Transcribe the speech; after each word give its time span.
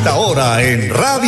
esta 0.00 0.16
hora 0.16 0.62
en 0.62 0.88
Radio 0.88 1.09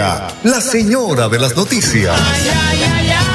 la 0.00 0.60
señora 0.62 1.28
de 1.28 1.38
las 1.38 1.54
noticias. 1.54 2.16
Ay, 2.32 2.48
ay, 2.48 2.78
ay, 2.90 3.10
ay, 3.12 3.28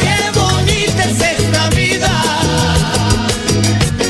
qué 0.00 0.16
bonita 0.40 1.04
es 1.04 1.20
esta 1.20 1.68
vida. 1.76 2.08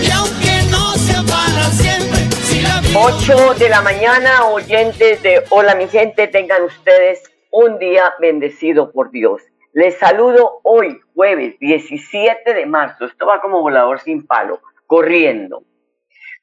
Y 0.00 0.10
aunque 0.12 0.62
no 0.70 0.92
sea 0.94 1.22
para 1.24 1.64
siempre, 1.72 2.20
si 2.44 2.62
la 2.62 2.80
vida 2.80 3.00
8 3.00 3.54
de 3.58 3.68
la 3.68 3.82
mañana, 3.82 4.44
oyentes 4.46 5.20
de 5.24 5.42
Hola 5.50 5.74
mi 5.74 5.88
gente, 5.88 6.28
tengan 6.28 6.62
ustedes 6.62 7.24
un 7.50 7.80
día 7.80 8.14
bendecido 8.20 8.92
por 8.92 9.10
Dios. 9.10 9.42
Les 9.72 9.98
saludo 9.98 10.60
hoy, 10.62 11.00
jueves 11.16 11.58
17 11.58 12.54
de 12.54 12.66
marzo. 12.66 13.06
Esto 13.06 13.26
va 13.26 13.40
como 13.40 13.60
volador 13.60 13.98
sin 13.98 14.24
palo, 14.24 14.60
corriendo. 14.86 15.64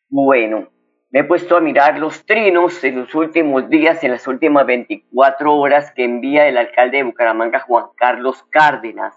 Bueno, 0.10 0.68
me 1.12 1.22
he 1.22 1.24
puesto 1.24 1.58
a 1.58 1.60
mirar 1.60 1.98
los 1.98 2.24
trinos 2.24 2.84
en 2.84 3.00
los 3.00 3.16
últimos 3.16 3.68
días, 3.68 4.04
en 4.04 4.12
las 4.12 4.28
últimas 4.28 4.66
24 4.68 5.56
horas 5.56 5.92
que 5.92 6.04
envía 6.04 6.48
el 6.48 6.58
alcalde 6.58 6.98
de 6.98 7.04
Bucaramanga, 7.04 7.62
Juan 7.62 7.86
Carlos 7.96 8.44
Cárdenas. 8.52 9.16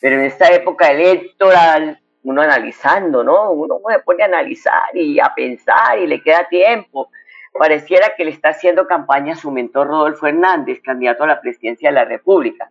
Pero 0.00 0.16
en 0.16 0.22
esta 0.22 0.48
época 0.52 0.90
electoral, 0.90 2.00
uno 2.24 2.42
analizando, 2.42 3.22
¿no? 3.22 3.52
Uno 3.52 3.78
se 3.88 4.00
pone 4.00 4.24
a 4.24 4.26
analizar 4.26 4.94
y 4.94 5.20
a 5.20 5.32
pensar 5.32 6.00
y 6.00 6.08
le 6.08 6.20
queda 6.22 6.48
tiempo. 6.48 7.08
Pareciera 7.56 8.14
que 8.16 8.24
le 8.24 8.32
está 8.32 8.48
haciendo 8.48 8.88
campaña 8.88 9.34
a 9.34 9.36
su 9.36 9.52
mentor 9.52 9.86
Rodolfo 9.86 10.26
Hernández, 10.26 10.80
candidato 10.82 11.22
a 11.22 11.28
la 11.28 11.40
presidencia 11.40 11.90
de 11.90 11.94
la 11.94 12.04
República. 12.04 12.68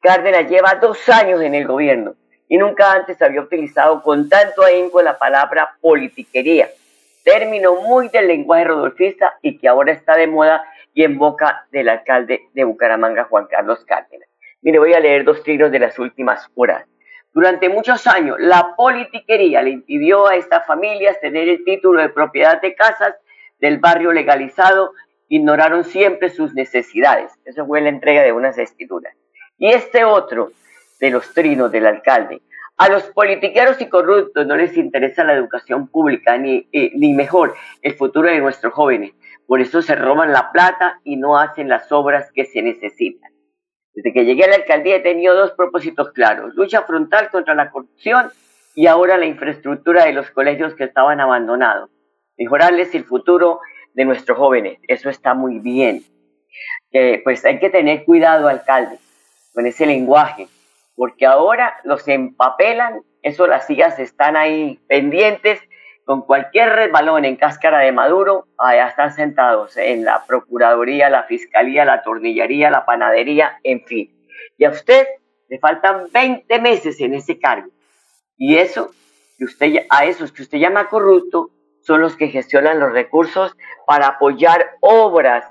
Cárdenas 0.00 0.48
lleva 0.48 0.76
dos 0.76 1.06
años 1.10 1.42
en 1.42 1.54
el 1.54 1.66
gobierno 1.66 2.14
y 2.48 2.56
nunca 2.56 2.92
antes 2.92 3.20
había 3.20 3.42
utilizado 3.42 4.02
con 4.02 4.26
tanto 4.26 4.62
ahínco 4.62 5.02
la 5.02 5.18
palabra 5.18 5.76
politiquería 5.82 6.70
término 7.26 7.74
muy 7.82 8.08
del 8.08 8.28
lenguaje 8.28 8.64
rodolfista 8.64 9.34
y 9.42 9.58
que 9.58 9.66
ahora 9.66 9.90
está 9.90 10.16
de 10.16 10.28
moda 10.28 10.64
y 10.94 11.02
en 11.02 11.18
boca 11.18 11.66
del 11.72 11.88
alcalde 11.88 12.42
de 12.54 12.62
Bucaramanga, 12.62 13.24
Juan 13.24 13.48
Carlos 13.50 13.84
Cárdenas. 13.84 14.28
Mire, 14.62 14.78
voy 14.78 14.94
a 14.94 15.00
leer 15.00 15.24
dos 15.24 15.42
trinos 15.42 15.72
de 15.72 15.80
las 15.80 15.98
últimas 15.98 16.48
horas. 16.54 16.86
Durante 17.32 17.68
muchos 17.68 18.06
años, 18.06 18.36
la 18.38 18.76
politiquería 18.76 19.60
le 19.60 19.70
impidió 19.70 20.28
a 20.28 20.36
estas 20.36 20.64
familias 20.66 21.20
tener 21.20 21.48
el 21.48 21.64
título 21.64 22.00
de 22.00 22.10
propiedad 22.10 22.62
de 22.62 22.76
casas 22.76 23.16
del 23.58 23.78
barrio 23.78 24.12
legalizado, 24.12 24.92
ignoraron 25.28 25.82
siempre 25.82 26.30
sus 26.30 26.54
necesidades. 26.54 27.32
Eso 27.44 27.66
fue 27.66 27.80
la 27.80 27.88
entrega 27.88 28.22
de 28.22 28.32
unas 28.32 28.56
escrituras. 28.56 29.16
Y 29.58 29.72
este 29.72 30.04
otro 30.04 30.52
de 31.00 31.10
los 31.10 31.34
trinos 31.34 31.72
del 31.72 31.86
alcalde, 31.86 32.40
a 32.76 32.88
los 32.90 33.04
politiqueros 33.04 33.80
y 33.80 33.88
corruptos 33.88 34.46
no 34.46 34.56
les 34.56 34.76
interesa 34.76 35.24
la 35.24 35.32
educación 35.32 35.88
pública, 35.88 36.36
ni, 36.36 36.68
eh, 36.72 36.92
ni 36.94 37.14
mejor 37.14 37.54
el 37.80 37.94
futuro 37.94 38.28
de 38.28 38.38
nuestros 38.38 38.74
jóvenes. 38.74 39.12
Por 39.46 39.60
eso 39.60 39.80
se 39.80 39.94
roban 39.94 40.32
la 40.32 40.52
plata 40.52 41.00
y 41.02 41.16
no 41.16 41.38
hacen 41.38 41.68
las 41.68 41.90
obras 41.90 42.30
que 42.32 42.44
se 42.44 42.60
necesitan. 42.60 43.32
Desde 43.94 44.12
que 44.12 44.26
llegué 44.26 44.44
a 44.44 44.48
la 44.48 44.56
alcaldía 44.56 44.96
he 44.96 45.00
tenido 45.00 45.34
dos 45.34 45.52
propósitos 45.52 46.12
claros. 46.12 46.54
Lucha 46.54 46.82
frontal 46.82 47.30
contra 47.30 47.54
la 47.54 47.70
corrupción 47.70 48.30
y 48.74 48.88
ahora 48.88 49.16
la 49.16 49.24
infraestructura 49.24 50.04
de 50.04 50.12
los 50.12 50.30
colegios 50.30 50.74
que 50.74 50.84
estaban 50.84 51.18
abandonados. 51.20 51.88
Mejorarles 52.36 52.94
el 52.94 53.04
futuro 53.04 53.60
de 53.94 54.04
nuestros 54.04 54.36
jóvenes. 54.36 54.78
Eso 54.86 55.08
está 55.08 55.32
muy 55.32 55.60
bien. 55.60 56.02
Eh, 56.92 57.22
pues 57.24 57.42
hay 57.46 57.58
que 57.58 57.70
tener 57.70 58.04
cuidado, 58.04 58.48
alcalde, 58.48 58.98
con 59.54 59.64
ese 59.64 59.86
lenguaje 59.86 60.48
porque 60.96 61.26
ahora 61.26 61.76
los 61.84 62.08
empapelan, 62.08 63.02
eso 63.22 63.46
las 63.46 63.66
sillas 63.66 63.98
están 63.98 64.36
ahí 64.36 64.80
pendientes, 64.88 65.60
con 66.04 66.22
cualquier 66.22 66.70
resbalón 66.70 67.24
en 67.24 67.36
cáscara 67.36 67.80
de 67.80 67.90
Maduro, 67.90 68.46
allá 68.58 68.88
están 68.88 69.12
sentados 69.12 69.76
en 69.76 70.04
la 70.04 70.24
Procuraduría, 70.24 71.10
la 71.10 71.24
Fiscalía, 71.24 71.84
la 71.84 72.02
Tornillería, 72.02 72.70
la 72.70 72.86
Panadería, 72.86 73.58
en 73.64 73.84
fin. 73.84 74.16
Y 74.56 74.64
a 74.64 74.70
usted 74.70 75.06
le 75.48 75.58
faltan 75.58 76.06
20 76.12 76.60
meses 76.60 77.00
en 77.00 77.14
ese 77.14 77.40
cargo. 77.40 77.70
Y 78.36 78.56
eso, 78.56 78.92
que 79.36 79.44
usted, 79.44 79.86
a 79.90 80.04
esos 80.04 80.30
que 80.30 80.42
usted 80.42 80.58
llama 80.58 80.88
corrupto, 80.88 81.50
son 81.80 82.00
los 82.00 82.16
que 82.16 82.28
gestionan 82.28 82.78
los 82.78 82.92
recursos 82.92 83.56
para 83.86 84.06
apoyar 84.06 84.76
obras, 84.80 85.44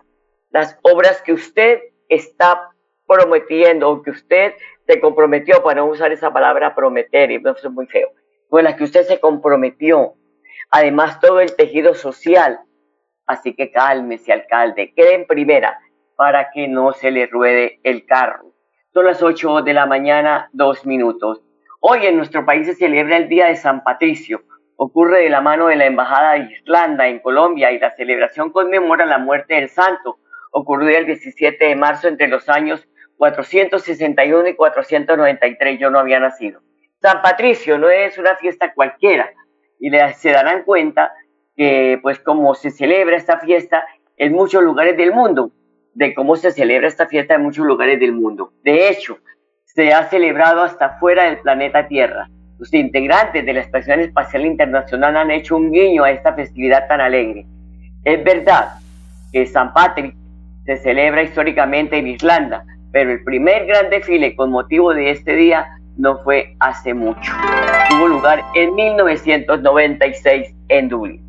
las 0.51 0.77
obras 0.83 1.21
que 1.21 1.33
usted 1.33 1.81
está 2.07 2.69
prometiendo 3.07 3.89
o 3.89 4.01
que 4.01 4.11
usted 4.11 4.53
se 4.87 4.99
comprometió, 4.99 5.63
para 5.63 5.81
no 5.81 5.87
usar 5.87 6.11
esa 6.11 6.31
palabra 6.31 6.75
prometer, 6.75 7.31
y 7.31 7.35
eso 7.35 7.55
es 7.55 7.71
muy 7.71 7.87
feo, 7.87 8.09
con 8.49 8.63
las 8.63 8.75
que 8.75 8.83
usted 8.83 9.03
se 9.03 9.19
comprometió. 9.19 10.13
Además, 10.69 11.19
todo 11.19 11.39
el 11.39 11.55
tejido 11.55 11.93
social. 11.93 12.59
Así 13.25 13.55
que 13.55 13.71
cálmese, 13.71 14.31
alcalde, 14.31 14.93
quede 14.95 15.15
en 15.15 15.25
primera 15.25 15.79
para 16.15 16.51
que 16.51 16.67
no 16.67 16.93
se 16.93 17.11
le 17.11 17.25
ruede 17.25 17.79
el 17.83 18.05
carro. 18.05 18.53
Son 18.93 19.05
las 19.05 19.21
8 19.21 19.63
de 19.63 19.73
la 19.73 19.85
mañana, 19.85 20.49
dos 20.53 20.85
minutos. 20.85 21.41
Hoy 21.81 22.05
en 22.05 22.17
nuestro 22.17 22.45
país 22.45 22.67
se 22.67 22.75
celebra 22.75 23.17
el 23.17 23.27
Día 23.27 23.47
de 23.47 23.55
San 23.55 23.83
Patricio. 23.83 24.43
Ocurre 24.77 25.23
de 25.23 25.29
la 25.29 25.41
mano 25.41 25.67
de 25.67 25.75
la 25.75 25.85
Embajada 25.85 26.33
de 26.33 26.51
Irlanda 26.51 27.07
en 27.07 27.19
Colombia 27.19 27.71
y 27.71 27.79
la 27.79 27.91
celebración 27.91 28.51
conmemora 28.51 29.05
la 29.05 29.17
muerte 29.17 29.55
del 29.55 29.69
santo, 29.69 30.19
ocurrida 30.51 30.99
el 30.99 31.05
17 31.07 31.65
de 31.65 31.75
marzo 31.75 32.07
entre 32.07 32.27
los 32.27 32.47
años 32.47 32.87
461 33.17 34.49
y 34.49 34.55
493 34.55 35.79
yo 35.79 35.89
no 35.89 35.99
había 35.99 36.19
nacido. 36.19 36.61
San 37.01 37.21
Patricio 37.21 37.77
no 37.77 37.89
es 37.89 38.17
una 38.17 38.35
fiesta 38.35 38.73
cualquiera 38.73 39.29
y 39.79 39.91
se 40.15 40.31
darán 40.31 40.63
cuenta 40.63 41.13
que 41.55 41.99
pues 42.01 42.19
como 42.19 42.55
se 42.55 42.71
celebra 42.71 43.17
esta 43.17 43.39
fiesta 43.39 43.85
en 44.17 44.33
muchos 44.33 44.63
lugares 44.63 44.97
del 44.97 45.11
mundo, 45.11 45.51
de 45.93 46.13
cómo 46.13 46.35
se 46.35 46.51
celebra 46.51 46.87
esta 46.87 47.07
fiesta 47.07 47.35
en 47.35 47.43
muchos 47.43 47.65
lugares 47.65 47.99
del 47.99 48.13
mundo. 48.13 48.51
De 48.63 48.89
hecho, 48.89 49.19
se 49.65 49.93
ha 49.93 50.09
celebrado 50.09 50.63
hasta 50.63 50.97
fuera 50.99 51.23
del 51.23 51.39
planeta 51.39 51.87
Tierra. 51.87 52.29
Los 52.57 52.73
integrantes 52.73 53.45
de 53.45 53.53
la 53.53 53.59
Estación 53.61 53.99
Espacial 53.99 54.45
Internacional 54.45 55.17
han 55.17 55.31
hecho 55.31 55.57
un 55.57 55.71
guiño 55.71 56.03
a 56.03 56.11
esta 56.11 56.33
festividad 56.33 56.87
tan 56.87 57.01
alegre. 57.01 57.45
Es 58.03 58.23
verdad 58.23 58.75
que 59.31 59.45
San 59.45 59.73
Patrick 59.73 60.15
se 60.65 60.77
celebra 60.77 61.23
históricamente 61.23 61.97
en 61.97 62.07
Irlanda, 62.07 62.65
pero 62.95 63.11
el 63.11 63.21
primer 63.25 63.65
gran 63.65 63.89
desfile 63.89 64.37
con 64.37 64.51
motivo 64.51 64.93
de 64.93 65.11
este 65.11 65.35
día 65.35 65.67
no 65.97 66.17
fue 66.19 66.55
hace 66.61 66.93
mucho. 66.93 67.29
Tuvo 67.89 68.07
lugar 68.07 68.41
en 68.53 68.73
1996 68.73 70.55
en 70.69 70.87
Dublín. 70.87 71.21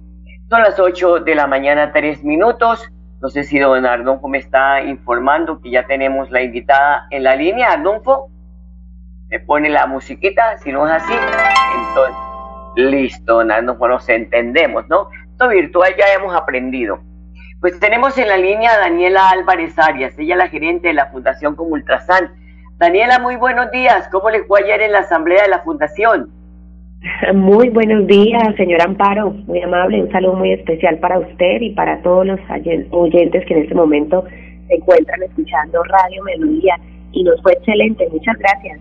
Son 0.48 0.62
las 0.62 0.78
8 0.78 1.24
de 1.24 1.34
la 1.34 1.48
mañana, 1.48 1.90
3 1.92 2.22
minutos. 2.22 2.88
No 3.20 3.28
sé 3.30 3.42
si 3.42 3.58
don 3.58 3.84
Arnulfo 3.84 4.28
me 4.28 4.38
está 4.38 4.80
informando 4.84 5.60
que 5.60 5.72
ya 5.72 5.84
tenemos 5.88 6.30
la 6.30 6.40
invitada 6.40 7.08
en 7.10 7.24
la 7.24 7.34
línea. 7.34 7.72
Arnulfo, 7.72 8.30
me 9.28 9.40
pone 9.40 9.68
la 9.68 9.88
musiquita, 9.88 10.58
si 10.58 10.70
no 10.70 10.86
es 10.86 10.92
así, 10.92 11.14
entonces, 11.88 12.14
listo, 12.76 13.38
don 13.38 13.50
Arnulfo, 13.50 13.88
nos 13.88 14.08
entendemos, 14.08 14.86
¿no? 14.88 15.08
Esto 15.32 15.48
virtual 15.48 15.92
ya 15.98 16.14
hemos 16.14 16.32
aprendido. 16.32 17.00
Pues 17.60 17.80
tenemos 17.80 18.16
en 18.18 18.28
la 18.28 18.36
línea 18.36 18.70
a 18.72 18.80
Daniela 18.80 19.30
Álvarez 19.30 19.78
Arias, 19.78 20.18
ella 20.18 20.34
es 20.34 20.38
la 20.38 20.48
gerente 20.48 20.88
de 20.88 20.94
la 20.94 21.06
Fundación 21.06 21.56
como 21.56 21.70
Ultrasan. 21.70 22.30
Daniela, 22.78 23.18
muy 23.18 23.36
buenos 23.36 23.70
días. 23.70 24.06
¿Cómo 24.12 24.28
le 24.28 24.44
fue 24.44 24.62
ayer 24.62 24.82
en 24.82 24.92
la 24.92 24.98
asamblea 24.98 25.42
de 25.42 25.48
la 25.48 25.60
Fundación? 25.60 26.30
Muy 27.34 27.70
buenos 27.70 28.06
días, 28.06 28.54
señor 28.56 28.82
Amparo. 28.82 29.30
Muy 29.30 29.62
amable. 29.62 30.02
Un 30.02 30.12
saludo 30.12 30.34
muy 30.34 30.52
especial 30.52 30.98
para 30.98 31.18
usted 31.18 31.60
y 31.60 31.70
para 31.70 32.02
todos 32.02 32.26
los 32.26 32.40
oyentes 32.90 33.44
que 33.46 33.54
en 33.54 33.62
este 33.62 33.74
momento 33.74 34.24
se 34.68 34.74
encuentran 34.74 35.22
escuchando 35.22 35.82
Radio 35.84 36.24
Melodía. 36.24 36.78
Y 37.12 37.24
nos 37.24 37.40
fue 37.42 37.52
excelente. 37.52 38.06
Muchas 38.10 38.36
gracias. 38.38 38.80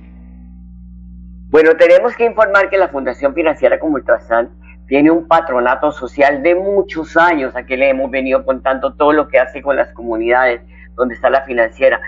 Bueno, 1.50 1.72
tenemos 1.78 2.16
que 2.16 2.26
informar 2.26 2.70
que 2.70 2.78
la 2.78 2.90
Fundación 2.90 3.34
Financiera 3.34 3.80
como 3.80 3.96
Ultrasan 3.96 4.50
tiene 4.88 5.12
un 5.12 5.28
patronato 5.28 5.92
social 5.92 6.44
de 6.44 6.56
muchos 6.56 7.18
años. 7.18 7.56
Aquí 7.56 7.76
le 7.76 7.90
hemos 7.90 8.12
venido 8.12 8.46
contando 8.46 8.94
todo 8.94 9.14
lo 9.14 9.28
que 9.28 9.40
hace 9.40 9.62
con 9.62 9.76
las 9.76 9.92
comunidades 9.94 10.62
donde 10.96 11.16
está 11.16 11.30
la 11.30 11.42
financiera. 11.42 12.00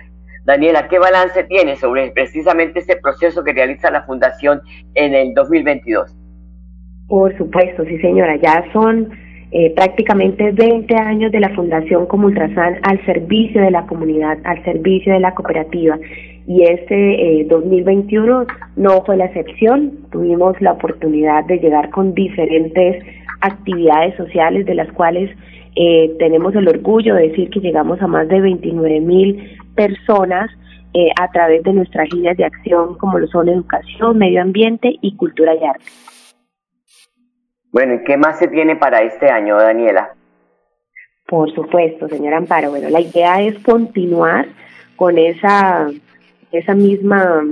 Daniela, 0.46 0.88
¿qué 0.88 0.98
balance 0.98 1.44
tiene 1.44 1.76
sobre 1.76 2.10
precisamente 2.12 2.80
este 2.80 2.96
proceso 2.96 3.44
que 3.44 3.52
realiza 3.52 3.92
la 3.92 4.04
Fundación 4.04 4.62
en 4.96 5.14
el 5.14 5.34
2022? 5.34 6.16
Por 7.08 7.38
supuesto, 7.38 7.84
sí 7.84 7.98
señora, 8.00 8.38
ya 8.38 8.64
son 8.72 9.10
eh, 9.52 9.74
prácticamente 9.76 10.52
20 10.52 10.96
años 10.96 11.32
de 11.32 11.40
la 11.40 11.50
Fundación 11.56 12.06
como 12.06 12.28
Ultrasan 12.28 12.80
al 12.84 13.06
servicio 13.06 13.62
de 13.62 13.72
la 13.72 13.86
comunidad, 13.88 14.38
al 14.44 14.64
servicio 14.64 15.14
de 15.14 15.20
la 15.20 15.34
cooperativa. 15.34 15.98
Y 16.48 16.64
este 16.64 17.46
2021 17.50 18.42
eh, 18.42 18.46
no 18.78 19.04
fue 19.04 19.18
la 19.18 19.26
excepción. 19.26 20.08
Tuvimos 20.12 20.60
la 20.62 20.72
oportunidad 20.74 21.46
de 21.46 21.60
llegar 21.60 21.90
con 21.92 22.14
diferentes 22.14 23.06
actividades 23.42 24.16
sociales 24.16 24.66
de 24.66 24.76
las 24.76 24.92
cuales 24.94 25.30
eh, 25.76 26.16
tenemos 26.18 26.56
el 26.56 26.68
orgullo 26.68 27.14
de 27.16 27.30
decir 27.30 27.50
que 27.50 27.60
llegamos 27.60 28.02
a 28.02 28.08
más 28.08 28.28
de 28.28 28.42
29 28.42 29.00
mil 29.02 29.58
personas 29.76 30.50
a 31.22 31.30
través 31.30 31.62
de 31.62 31.74
nuestras 31.74 32.12
líneas 32.12 32.36
de 32.38 32.46
acción 32.46 32.98
como 32.98 33.20
lo 33.20 33.28
son 33.28 33.48
educación, 33.50 34.18
medio 34.18 34.42
ambiente 34.42 34.96
y 35.00 35.16
cultura 35.16 35.54
y 35.54 35.64
arte. 35.64 35.86
Bueno, 37.72 37.94
¿y 37.94 38.04
qué 38.04 38.18
más 38.18 38.40
se 38.40 38.48
tiene 38.48 38.76
para 38.76 39.04
este 39.04 39.30
año, 39.30 39.58
Daniela? 39.58 40.10
Por 41.28 41.54
supuesto, 41.54 42.08
señora 42.08 42.38
Amparo. 42.38 42.70
Bueno, 42.72 42.90
la 42.90 43.02
idea 43.02 43.42
es 43.42 43.60
continuar 43.60 44.48
con 44.96 45.18
esa, 45.18 45.88
esa 46.52 46.76
misma 46.76 47.46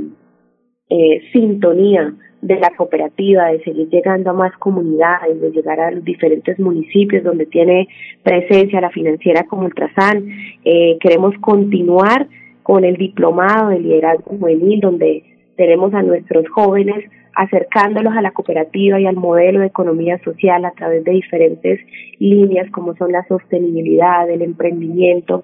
eh, 0.90 1.22
sintonía 1.34 2.14
de 2.42 2.60
la 2.60 2.70
cooperativa, 2.78 3.48
de 3.48 3.64
seguir 3.64 3.90
llegando 3.90 4.30
a 4.30 4.34
más 4.34 4.56
comunidades, 4.58 5.42
de 5.42 5.52
llegar 5.52 5.80
a 5.80 5.92
los 5.92 6.04
diferentes 6.04 6.60
municipios 6.60 7.24
donde 7.24 7.48
tiene 7.48 7.88
presencia 8.22 8.82
la 8.82 8.92
financiera 8.92 9.46
como 9.48 9.66
Ultrasan. 9.66 10.28
Eh, 10.64 10.98
queremos 11.00 11.34
continuar 11.42 12.28
con 12.62 12.84
el 12.84 12.98
diplomado 12.98 13.70
de 13.70 13.80
liderazgo 13.80 14.38
juvenil, 14.38 14.80
donde 14.80 15.24
tenemos 15.56 15.94
a 15.94 16.04
nuestros 16.04 16.48
jóvenes 16.50 17.06
acercándolos 17.36 18.14
a 18.16 18.22
la 18.22 18.32
cooperativa 18.32 19.00
y 19.00 19.06
al 19.06 19.16
modelo 19.16 19.60
de 19.60 19.68
economía 19.68 20.20
social 20.24 20.64
a 20.66 20.72
través 20.72 21.04
de 21.04 21.12
diferentes 21.12 21.80
líneas 22.20 22.70
como 22.72 22.96
son 22.96 23.12
la 23.12 23.26
sostenibilidad, 23.28 24.30
el 24.30 24.42
emprendimiento. 24.42 25.44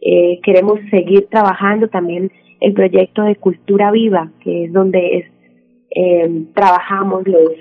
Eh, 0.00 0.40
queremos 0.42 0.78
seguir 0.90 1.26
trabajando 1.28 1.88
también 1.88 2.30
el 2.60 2.72
proyecto 2.74 3.22
de 3.22 3.36
cultura 3.36 3.90
viva, 3.90 4.30
que 4.40 4.64
es 4.64 4.72
donde 4.72 5.18
es, 5.18 5.26
eh, 5.90 6.44
trabajamos 6.54 7.26
los, 7.26 7.52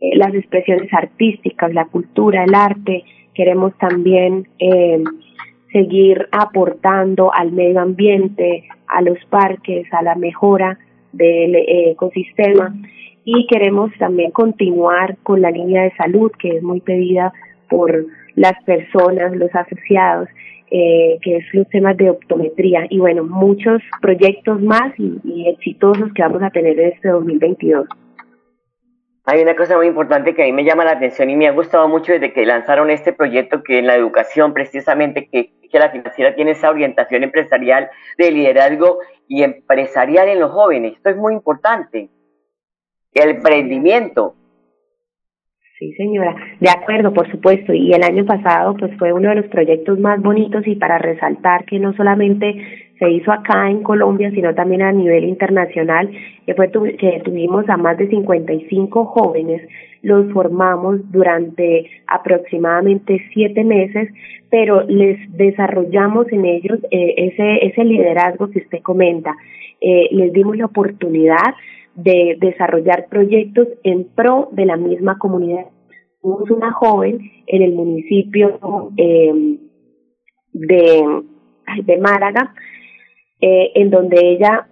eh, 0.00 0.16
las 0.16 0.34
expresiones 0.34 0.92
artísticas, 0.92 1.72
la 1.72 1.86
cultura, 1.86 2.44
el 2.44 2.54
arte. 2.54 3.04
Queremos 3.34 3.76
también 3.78 4.48
eh, 4.58 5.02
seguir 5.72 6.28
aportando 6.32 7.32
al 7.32 7.52
medio 7.52 7.80
ambiente, 7.80 8.64
a 8.86 9.00
los 9.00 9.18
parques, 9.30 9.86
a 9.92 10.02
la 10.02 10.14
mejora 10.14 10.78
del 11.12 11.54
ecosistema 11.56 12.74
y 13.24 13.46
queremos 13.46 13.92
también 13.98 14.30
continuar 14.32 15.16
con 15.22 15.40
la 15.40 15.50
línea 15.50 15.82
de 15.84 15.92
salud 15.96 16.32
que 16.38 16.56
es 16.56 16.62
muy 16.62 16.80
pedida 16.80 17.32
por 17.68 18.06
las 18.34 18.54
personas, 18.64 19.36
los 19.36 19.54
asociados, 19.54 20.28
eh, 20.74 21.18
que 21.20 21.36
es 21.36 21.44
los 21.52 21.68
temas 21.68 21.98
de 21.98 22.08
optometría 22.08 22.86
y 22.88 22.98
bueno, 22.98 23.24
muchos 23.24 23.82
proyectos 24.00 24.58
más 24.62 24.98
y, 24.98 25.46
exitosos 25.46 26.10
que 26.14 26.22
vamos 26.22 26.42
a 26.42 26.48
tener 26.48 26.80
en 26.80 26.92
este 26.92 27.10
2022. 27.10 27.86
Hay 29.26 29.42
una 29.42 29.54
cosa 29.54 29.76
muy 29.76 29.86
importante 29.86 30.34
que 30.34 30.42
a 30.42 30.46
mí 30.46 30.52
me 30.52 30.64
llama 30.64 30.86
la 30.86 30.92
atención 30.92 31.28
y 31.28 31.36
me 31.36 31.46
ha 31.46 31.52
gustado 31.52 31.86
mucho 31.88 32.12
desde 32.12 32.32
que 32.32 32.46
lanzaron 32.46 32.88
este 32.88 33.12
proyecto 33.12 33.62
que 33.62 33.80
en 33.80 33.86
la 33.86 33.96
educación 33.96 34.54
precisamente 34.54 35.28
que, 35.30 35.52
que 35.70 35.78
la 35.78 35.90
financiera 35.90 36.34
tiene 36.34 36.52
esa 36.52 36.70
orientación 36.70 37.22
empresarial 37.22 37.90
de 38.16 38.30
liderazgo 38.30 39.00
y 39.28 39.42
empresarial 39.42 40.28
en 40.28 40.40
los 40.40 40.52
jóvenes. 40.52 40.94
Esto 40.96 41.10
es 41.10 41.16
muy 41.18 41.34
importante 41.34 42.08
el 43.12 43.28
emprendimiento. 43.28 44.36
Sí, 45.82 45.92
señora, 45.94 46.36
de 46.60 46.70
acuerdo, 46.70 47.12
por 47.12 47.28
supuesto. 47.28 47.74
Y 47.74 47.92
el 47.92 48.04
año 48.04 48.24
pasado, 48.24 48.76
pues 48.76 48.96
fue 48.98 49.12
uno 49.12 49.30
de 49.30 49.34
los 49.34 49.46
proyectos 49.46 49.98
más 49.98 50.22
bonitos 50.22 50.64
y 50.64 50.76
para 50.76 50.96
resaltar 50.98 51.64
que 51.64 51.80
no 51.80 51.92
solamente 51.94 52.54
se 53.00 53.10
hizo 53.10 53.32
acá 53.32 53.68
en 53.68 53.82
Colombia, 53.82 54.30
sino 54.30 54.54
también 54.54 54.82
a 54.82 54.92
nivel 54.92 55.24
internacional, 55.24 56.08
que 56.46 56.54
fue 56.54 56.70
que 56.70 57.20
tuvimos 57.24 57.68
a 57.68 57.76
más 57.76 57.98
de 57.98 58.06
55 58.06 59.06
jóvenes, 59.06 59.60
los 60.02 60.32
formamos 60.32 61.00
durante 61.10 61.90
aproximadamente 62.06 63.20
siete 63.34 63.64
meses, 63.64 64.08
pero 64.50 64.84
les 64.86 65.18
desarrollamos 65.36 66.30
en 66.30 66.44
ellos 66.44 66.78
eh, 66.92 67.14
ese 67.16 67.66
ese 67.66 67.82
liderazgo 67.82 68.50
que 68.50 68.60
usted 68.60 68.82
comenta, 68.82 69.34
eh, 69.80 70.10
les 70.12 70.32
dimos 70.32 70.56
la 70.56 70.66
oportunidad 70.66 71.56
de 71.94 72.36
desarrollar 72.40 73.06
proyectos 73.08 73.68
en 73.82 74.04
pro 74.04 74.48
de 74.52 74.66
la 74.66 74.76
misma 74.76 75.18
comunidad. 75.18 75.66
Tuvimos 76.20 76.50
una 76.50 76.72
joven 76.72 77.18
en 77.46 77.62
el 77.62 77.72
municipio 77.72 78.90
eh, 78.96 79.58
de, 80.52 81.22
de 81.84 81.98
Málaga, 81.98 82.54
eh, 83.40 83.72
en 83.74 83.90
donde 83.90 84.18
ella 84.20 84.66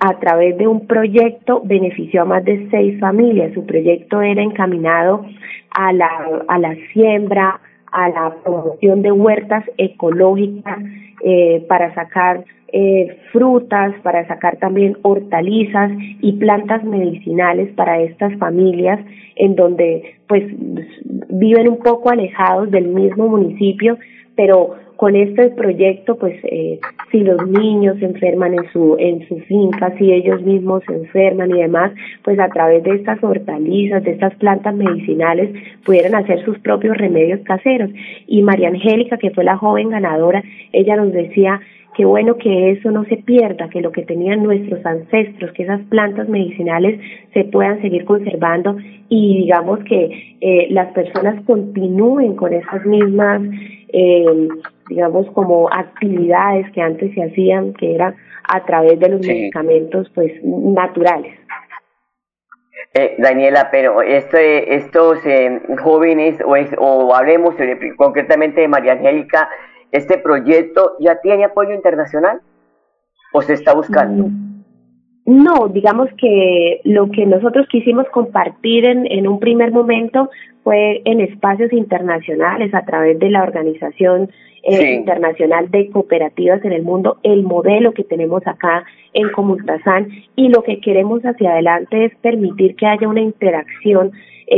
a 0.00 0.18
través 0.18 0.58
de 0.58 0.66
un 0.66 0.86
proyecto 0.86 1.62
benefició 1.64 2.22
a 2.22 2.24
más 2.24 2.44
de 2.44 2.68
seis 2.70 2.98
familias. 3.00 3.54
Su 3.54 3.64
proyecto 3.64 4.20
era 4.20 4.42
encaminado 4.42 5.24
a 5.70 5.92
la, 5.92 6.42
a 6.48 6.58
la 6.58 6.74
siembra, 6.92 7.60
a 7.90 8.08
la 8.08 8.34
promoción 8.42 9.02
de 9.02 9.12
huertas 9.12 9.64
ecológicas 9.78 10.78
eh, 11.22 11.64
para 11.68 11.94
sacar 11.94 12.44
eh, 12.76 13.18
frutas, 13.30 13.94
para 14.02 14.26
sacar 14.26 14.56
también 14.56 14.96
hortalizas 15.02 15.92
y 16.20 16.32
plantas 16.32 16.82
medicinales 16.82 17.72
para 17.76 18.00
estas 18.00 18.36
familias 18.38 18.98
en 19.36 19.54
donde 19.54 20.16
pues 20.26 20.42
viven 21.28 21.68
un 21.68 21.78
poco 21.78 22.10
alejados 22.10 22.72
del 22.72 22.88
mismo 22.88 23.28
municipio, 23.28 23.96
pero 24.34 24.74
con 24.96 25.14
este 25.14 25.50
proyecto, 25.50 26.16
pues 26.16 26.34
eh, 26.42 26.80
si 27.12 27.20
los 27.20 27.46
niños 27.46 27.96
se 28.00 28.06
enferman 28.06 28.54
en 28.54 28.68
su, 28.72 28.96
en 28.98 29.24
su 29.28 29.38
finca, 29.40 29.96
si 29.96 30.12
ellos 30.12 30.42
mismos 30.42 30.82
se 30.88 30.94
enferman 30.94 31.50
y 31.50 31.60
demás, 31.62 31.92
pues 32.24 32.40
a 32.40 32.48
través 32.48 32.82
de 32.82 32.96
estas 32.96 33.22
hortalizas, 33.22 34.02
de 34.02 34.10
estas 34.10 34.34
plantas 34.36 34.74
medicinales, 34.74 35.50
pudieran 35.84 36.16
hacer 36.16 36.44
sus 36.44 36.58
propios 36.58 36.96
remedios 36.96 37.38
caseros. 37.44 37.90
Y 38.26 38.42
María 38.42 38.68
Angélica, 38.68 39.16
que 39.16 39.30
fue 39.30 39.44
la 39.44 39.56
joven 39.56 39.90
ganadora, 39.90 40.42
ella 40.72 40.96
nos 40.96 41.12
decía, 41.12 41.60
qué 41.96 42.04
bueno 42.04 42.36
que 42.36 42.72
eso 42.72 42.90
no 42.90 43.04
se 43.04 43.16
pierda, 43.18 43.68
que 43.68 43.80
lo 43.80 43.92
que 43.92 44.02
tenían 44.02 44.42
nuestros 44.42 44.84
ancestros, 44.84 45.52
que 45.52 45.62
esas 45.62 45.80
plantas 45.82 46.28
medicinales 46.28 47.00
se 47.32 47.44
puedan 47.44 47.80
seguir 47.80 48.04
conservando 48.04 48.76
y 49.08 49.38
digamos 49.38 49.80
que 49.84 50.36
eh, 50.40 50.66
las 50.70 50.92
personas 50.92 51.42
continúen 51.44 52.36
con 52.36 52.52
esas 52.52 52.84
mismas, 52.84 53.42
eh, 53.92 54.48
digamos, 54.88 55.30
como 55.32 55.68
actividades 55.72 56.70
que 56.72 56.80
antes 56.80 57.14
se 57.14 57.22
hacían, 57.22 57.72
que 57.74 57.94
era 57.94 58.14
a 58.52 58.64
través 58.64 58.98
de 58.98 59.08
los 59.08 59.26
medicamentos 59.26 60.10
pues 60.14 60.32
naturales. 60.44 61.34
Eh, 62.96 63.16
Daniela, 63.18 63.70
pero 63.72 64.02
este, 64.02 64.76
estos 64.76 65.24
eh, 65.26 65.60
jóvenes, 65.82 66.38
o, 66.44 66.54
o 66.78 67.14
hablemos 67.14 67.56
concretamente 67.96 68.60
de 68.60 68.68
María 68.68 68.92
Angélica, 68.92 69.48
¿Este 69.94 70.18
proyecto 70.18 70.96
ya 70.98 71.20
tiene 71.20 71.44
apoyo 71.44 71.72
internacional 71.72 72.40
o 73.32 73.40
se 73.42 73.52
está 73.52 73.74
buscando? 73.74 74.28
No, 75.24 75.68
digamos 75.68 76.08
que 76.18 76.80
lo 76.82 77.12
que 77.12 77.24
nosotros 77.24 77.68
quisimos 77.70 78.08
compartir 78.08 78.86
en, 78.86 79.06
en 79.06 79.28
un 79.28 79.38
primer 79.38 79.70
momento 79.70 80.30
fue 80.64 81.00
en 81.04 81.20
espacios 81.20 81.72
internacionales 81.72 82.74
a 82.74 82.84
través 82.84 83.20
de 83.20 83.30
la 83.30 83.44
Organización 83.44 84.30
eh, 84.64 84.94
Internacional 84.94 85.70
de 85.70 85.88
Cooperativas 85.90 86.64
en 86.64 86.72
el 86.72 86.82
Mundo, 86.82 87.18
el 87.22 87.44
modelo 87.44 87.92
que 87.92 88.02
tenemos 88.02 88.44
acá 88.48 88.84
en 89.12 89.30
Comultrasan 89.30 90.08
y 90.34 90.48
lo 90.48 90.64
que 90.64 90.80
queremos 90.80 91.22
hacia 91.22 91.52
adelante 91.52 92.06
es 92.06 92.16
permitir 92.16 92.74
que 92.74 92.86
haya 92.86 93.06
una 93.06 93.20
interacción 93.20 94.10
eh, 94.48 94.56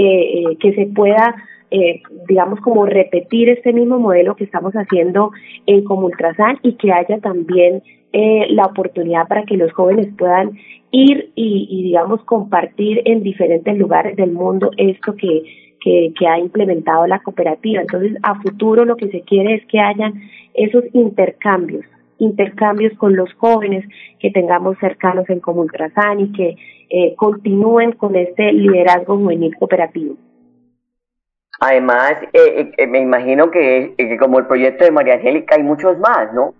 eh 0.51 0.57
que 0.61 0.73
se 0.73 0.87
pueda 0.87 1.35
eh, 1.71 2.01
digamos, 2.29 2.61
como 2.61 2.87
repetir 2.87 3.49
este 3.49 3.73
mismo 3.73 3.99
modelo 3.99 4.37
que 4.37 4.45
estamos 4.45 4.73
haciendo 4.75 5.33
en 5.67 5.85
Comultrasan 5.85 6.59
y 6.63 6.75
que 6.75 6.93
haya 6.93 7.19
también 7.19 7.83
eh, 8.13 8.47
la 8.51 8.67
oportunidad 8.67 9.27
para 9.29 9.45
que 9.45 9.57
los 9.57 9.73
jóvenes 9.73 10.09
puedan 10.17 10.53
ir 10.93 11.31
y, 11.35 11.83
digamos, 11.83 12.23
compartir 12.25 13.03
en 13.05 13.23
diferentes 13.23 13.77
lugares 13.77 14.17
del 14.17 14.33
mundo 14.33 14.71
esto 14.77 15.15
que, 15.17 15.43
que, 15.83 16.27
ha 16.27 16.39
implementado 16.39 17.07
la 17.07 17.19
cooperativa. 17.19 17.81
Entonces, 17.81 18.17
a 18.23 18.41
futuro 18.41 18.85
lo 18.85 18.97
que 18.97 19.09
se 19.09 19.21
quiere 19.23 19.55
es 19.55 19.67
que 19.67 19.81
hayan 19.81 20.15
esos 20.55 20.85
intercambios 20.93 21.85
intercambios 22.19 22.97
con 22.97 23.15
los 23.15 23.31
jóvenes 23.35 23.85
que 24.21 24.31
tengamos 24.31 24.79
cercanos 24.79 25.29
en 25.29 25.41
Comultrasan 25.41 26.21
y 26.21 26.33
que 26.33 26.57
eh, 26.89 27.15
continúen 27.15 27.93
con 27.93 28.17
este 28.17 28.53
liderazgo 28.55 29.19
juvenil 29.19 29.55
cooperativo. 29.59 30.17
Además, 31.61 32.15
eh, 32.33 32.73
eh, 32.77 32.87
me 32.87 33.01
imagino 33.01 33.51
que, 33.51 33.95
que, 33.97 34.17
como 34.19 34.39
el 34.39 34.47
proyecto 34.47 34.85
de 34.85 34.91
María 34.91 35.15
Angélica 35.15 35.57
hay 35.57 35.63
muchos 35.63 35.99
más, 35.99 36.33
¿no? 36.35 36.55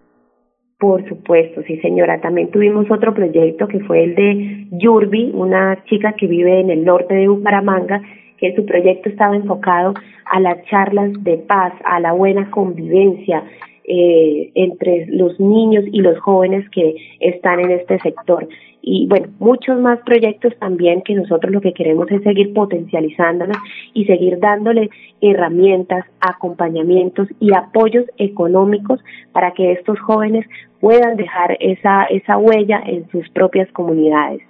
Por 0.79 1.07
supuesto, 1.09 1.63
sí 1.67 1.79
señora. 1.81 2.21
También 2.21 2.51
tuvimos 2.51 2.91
otro 2.91 3.15
proyecto 3.15 3.67
que 3.69 3.81
fue 3.81 4.05
el 4.05 4.15
de 4.15 4.67
Yurbi, 4.73 5.33
una 5.35 5.83
chica 5.85 6.15
que 6.15 6.27
vive 6.27 6.61
en 6.61 6.71
el 6.71 6.85
norte 6.85 7.15
de 7.15 7.29
Bucaramanga, 7.29 8.03
que 8.39 8.55
su 8.55 8.67
proyecto 8.67 9.09
estaba 9.09 9.37
enfocado 9.37 9.95
a 10.27 10.41
las 10.41 10.63
charlas 10.67 11.13
de 11.25 11.39
paz, 11.39 11.73
a 11.85 12.01
la 12.01 12.13
buena 12.13 12.51
convivencia, 12.51 13.43
eh, 13.89 14.51
entre 14.55 15.07
los 15.11 15.39
niños 15.39 15.85
y 15.93 16.01
los 16.01 16.19
jóvenes 16.19 16.69
que 16.71 16.97
están 17.21 17.61
en 17.61 17.71
este 17.71 17.99
sector. 18.01 18.49
Y 18.89 19.09
bueno, 19.09 19.27
muchos 19.41 19.81
más 19.81 19.99
proyectos 20.07 20.57
también 20.61 21.03
que 21.03 21.17
nosotros 21.17 21.53
lo 21.53 21.61
que 21.61 21.75
queremos 21.75 22.09
es 22.09 22.23
seguir 22.23 22.55
potencializándolos 22.55 23.57
y 23.95 24.05
seguir 24.05 24.39
dándole 24.39 24.91
herramientas, 25.21 26.05
acompañamientos 26.21 27.27
y 27.41 27.53
apoyos 27.53 28.05
económicos 28.17 29.01
para 29.33 29.51
que 29.55 29.73
estos 29.73 29.99
jóvenes 29.99 30.47
puedan 30.79 31.17
dejar 31.17 31.57
esa, 31.59 32.05
esa 32.05 32.39
huella 32.39 32.81
en 32.87 33.11
sus 33.11 33.29
propias 33.31 33.69
comunidades. 33.73 34.43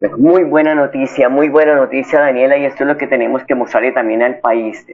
Muy 0.00 0.42
buena 0.42 0.74
noticia, 0.74 1.28
muy 1.28 1.48
buena 1.48 1.76
noticia, 1.76 2.18
Daniela, 2.18 2.58
y 2.58 2.64
esto 2.64 2.82
es 2.82 2.88
lo 2.88 2.98
que 2.98 3.06
tenemos 3.06 3.44
que 3.44 3.54
mostrarle 3.54 3.92
también 3.92 4.22
al 4.22 4.40
país, 4.40 4.84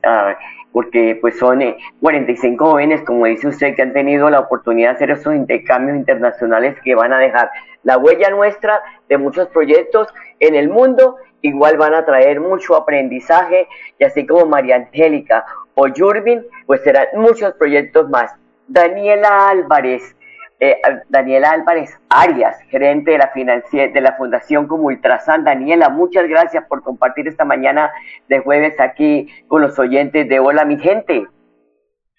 porque 0.73 1.16
pues 1.19 1.38
son 1.38 1.62
45 2.00 2.52
eh, 2.52 2.69
jóvenes, 2.69 3.02
como 3.04 3.25
dice 3.25 3.49
usted, 3.49 3.75
que 3.75 3.80
han 3.80 3.95
tenido 3.95 4.28
la 4.28 4.40
oportunidad 4.40 4.90
de 4.90 4.97
hacer 4.97 5.11
esos 5.12 5.35
intercambios 5.35 5.97
internacionales 5.97 6.76
que 6.85 6.95
van 6.95 7.14
a 7.14 7.19
dejar 7.19 7.50
la 7.83 7.97
huella 7.97 8.28
nuestra 8.28 8.83
de 9.09 9.16
muchos 9.16 9.49
proyectos 9.49 10.09
en 10.38 10.54
el 10.54 10.69
mundo, 10.69 11.16
igual 11.40 11.78
van 11.78 11.95
a 11.95 12.04
traer 12.04 12.38
mucho 12.38 12.76
aprendizaje, 12.76 13.69
y 13.99 14.04
así 14.04 14.26
como 14.26 14.45
María 14.45 14.76
Angélica 14.76 15.47
o 15.75 15.88
Yurbin, 15.88 16.45
pues 16.66 16.83
serán 16.83 17.07
muchos 17.14 17.54
proyectos 17.54 18.11
más. 18.11 18.35
Daniela 18.69 19.49
Álvarez, 19.49 20.14
eh, 20.61 20.81
Daniela 21.09 21.52
Álvarez 21.52 21.99
Arias, 22.11 22.61
gerente 22.69 23.12
de 23.12 23.19
la, 23.19 23.33
de 23.73 24.00
la 24.00 24.12
Fundación 24.12 24.69
como 24.69 24.85
Ultrasan. 24.85 25.43
Daniela, 25.43 25.88
muchas 25.88 26.29
gracias 26.29 26.64
por 26.67 26.83
compartir 26.83 27.26
esta 27.26 27.47
mañana 27.47 27.90
de 28.29 28.40
jueves 28.40 28.79
aquí 28.79 29.29
con 29.49 29.62
los 29.62 29.79
oyentes 29.79 30.29
de 30.29 30.38
Hola 30.38 30.67
mi 30.67 30.79
gente. 30.79 31.26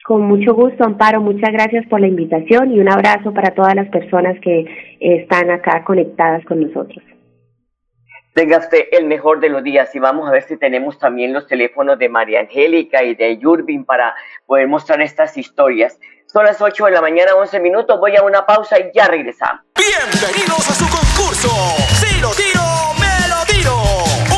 Con 0.04 0.24
mucho 0.24 0.56
gusto, 0.56 0.84
Amparo. 0.84 1.22
Muchas 1.22 1.52
gracias 1.52 1.86
por 1.88 2.02
la 2.02 2.08
invitación 2.08 2.72
y 2.72 2.80
un 2.80 2.90
abrazo 2.90 3.32
para 3.34 3.54
todas 3.54 3.76
las 3.76 3.88
personas 3.90 4.40
que 4.42 4.98
están 5.00 5.52
acá 5.52 5.84
conectadas 5.84 6.44
con 6.46 6.62
nosotros. 6.62 7.04
Tenga 8.34 8.60
usted 8.60 8.86
el 8.94 9.08
mejor 9.08 9.42
de 9.42 9.50
los 9.50 9.62
días 9.62 9.94
y 9.94 10.00
vamos 10.00 10.28
a 10.28 10.32
ver 10.32 10.44
si 10.44 10.58
tenemos 10.58 10.98
también 10.98 11.34
los 11.34 11.48
teléfonos 11.48 12.00
de 12.00 12.08
María 12.08 12.40
Angélica 12.40 13.04
y 13.04 13.14
de 13.14 13.38
Yurbin 13.38 13.84
para 13.84 14.16
poder 14.46 14.70
mostrar 14.70 15.02
estas 15.02 15.38
historias. 15.38 16.00
Son 16.32 16.46
las 16.46 16.62
8 16.62 16.86
de 16.86 16.92
la 16.92 17.02
mañana, 17.02 17.36
11 17.36 17.60
minutos. 17.60 18.00
Voy 18.00 18.16
a 18.16 18.24
una 18.24 18.46
pausa 18.46 18.80
y 18.80 18.90
ya 18.96 19.06
regresamos. 19.08 19.64
Bienvenidos 19.76 20.70
a 20.70 20.76
su 20.76 20.88
concurso. 20.88 21.50
Si 22.00 22.20
lo 22.22 22.30
tiro, 22.32 22.62
me 22.98 23.28
lo 23.28 23.46
tiro. 23.46 23.76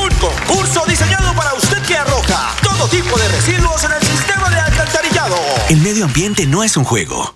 Un 0.02 0.10
concurso 0.18 0.84
diseñado 0.88 1.36
para 1.36 1.54
usted 1.54 1.78
que 1.86 1.96
arroja 1.96 2.56
todo 2.64 2.88
tipo 2.88 3.16
de 3.16 3.28
residuos 3.28 3.84
en 3.84 3.92
el 3.92 4.02
sistema 4.02 4.50
de 4.50 4.60
alcantarillado. 4.60 5.36
El 5.70 5.82
medio 5.82 6.06
ambiente 6.06 6.48
no 6.48 6.64
es 6.64 6.78
un 6.78 6.84
juego 6.84 7.36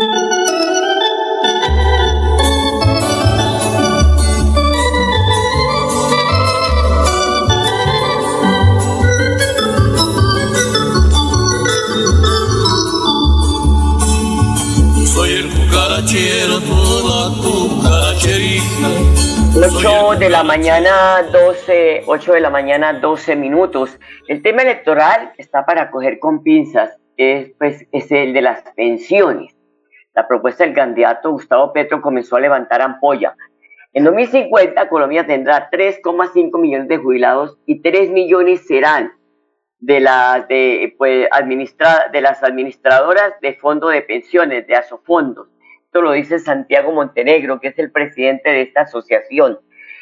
Ocho 19.55 20.17
de 20.17 20.29
la 20.29 20.43
mañana 20.43 21.23
12, 21.31 22.03
8 22.07 22.33
de 22.33 22.39
la 22.39 22.49
mañana 22.49 22.93
12 22.93 23.35
minutos. 23.35 23.99
El 24.27 24.41
tema 24.41 24.63
electoral 24.63 25.33
está 25.37 25.65
para 25.65 25.91
coger 25.91 26.19
con 26.19 26.41
pinzas, 26.41 26.97
es, 27.17 27.51
pues, 27.59 27.85
es 27.91 28.11
el 28.11 28.33
de 28.33 28.41
las 28.41 28.63
pensiones. 28.75 29.55
La 30.15 30.27
propuesta 30.27 30.63
del 30.63 30.73
candidato 30.73 31.31
Gustavo 31.31 31.71
Petro 31.71 32.01
comenzó 32.01 32.35
a 32.35 32.39
levantar 32.39 32.81
ampolla. 32.81 33.35
En 33.93 34.03
2050 34.03 34.89
Colombia 34.89 35.27
tendrá 35.27 35.69
3,5 35.69 36.59
millones 36.59 36.87
de 36.87 36.97
jubilados 36.97 37.57
y 37.65 37.81
3 37.81 38.09
millones 38.09 38.65
serán 38.65 39.13
de 39.79 39.99
las 39.99 40.47
de, 40.47 40.95
pues, 40.97 41.27
administra, 41.31 42.09
de 42.11 42.21
las 42.21 42.41
administradoras 42.43 43.33
de 43.41 43.53
fondo 43.55 43.89
de 43.89 44.01
pensiones, 44.01 44.65
de 44.65 44.75
asofondos. 44.75 45.50
Esto 45.91 46.03
lo 46.03 46.13
dice 46.13 46.39
Santiago 46.39 46.93
Montenegro, 46.93 47.59
que 47.59 47.67
es 47.67 47.77
el 47.77 47.91
presidente 47.91 48.49
de 48.49 48.61
esta 48.61 48.83
asociación. 48.83 49.59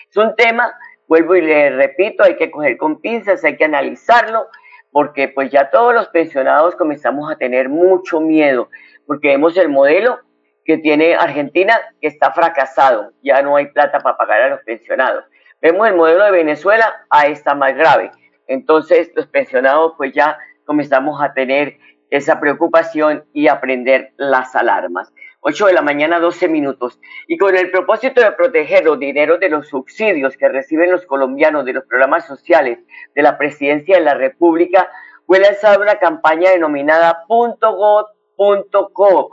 Es 0.07 0.17
un 0.17 0.35
tema, 0.35 0.71
vuelvo 1.07 1.35
y 1.35 1.41
le 1.41 1.71
repito, 1.71 2.23
hay 2.23 2.35
que 2.35 2.51
coger 2.51 2.77
con 2.77 3.01
pinzas, 3.01 3.43
hay 3.43 3.57
que 3.57 3.65
analizarlo, 3.65 4.45
porque 4.91 5.29
pues 5.29 5.49
ya 5.49 5.71
todos 5.71 5.95
los 5.95 6.07
pensionados 6.09 6.75
comenzamos 6.75 7.31
a 7.31 7.37
tener 7.37 7.69
mucho 7.69 8.21
miedo, 8.21 8.69
porque 9.07 9.29
vemos 9.29 9.57
el 9.57 9.69
modelo 9.69 10.19
que 10.63 10.77
tiene 10.77 11.15
Argentina 11.15 11.73
que 11.99 12.07
está 12.07 12.33
fracasado, 12.33 13.11
ya 13.23 13.41
no 13.41 13.55
hay 13.55 13.65
plata 13.69 13.97
para 13.97 14.15
pagar 14.15 14.41
a 14.43 14.49
los 14.49 14.61
pensionados. 14.61 15.25
Vemos 15.59 15.87
el 15.87 15.95
modelo 15.95 16.23
de 16.23 16.29
Venezuela, 16.29 17.03
ahí 17.09 17.31
está 17.31 17.55
más 17.55 17.75
grave. 17.75 18.11
Entonces 18.45 19.11
los 19.15 19.25
pensionados 19.25 19.93
pues 19.97 20.13
ya 20.13 20.37
comenzamos 20.65 21.19
a 21.19 21.33
tener 21.33 21.79
esa 22.11 22.39
preocupación 22.39 23.25
y 23.33 23.47
aprender 23.47 24.13
las 24.17 24.55
alarmas. 24.55 25.11
8 25.41 25.67
de 25.67 25.73
la 25.73 25.81
mañana, 25.81 26.19
12 26.19 26.49
minutos. 26.49 26.99
Y 27.27 27.37
con 27.37 27.55
el 27.55 27.71
propósito 27.71 28.21
de 28.21 28.31
proteger 28.33 28.85
los 28.85 28.99
dineros 28.99 29.39
de 29.39 29.49
los 29.49 29.67
subsidios 29.67 30.37
que 30.37 30.49
reciben 30.49 30.91
los 30.91 31.05
colombianos 31.05 31.65
de 31.65 31.73
los 31.73 31.85
programas 31.85 32.27
sociales 32.27 32.79
de 33.15 33.21
la 33.21 33.37
Presidencia 33.37 33.97
de 33.97 34.03
la 34.03 34.15
República, 34.15 34.91
fue 35.25 35.39
lanzada 35.39 35.79
una 35.79 35.99
campaña 35.99 36.51
denominada 36.51 37.23
.gov.co. 37.27 39.29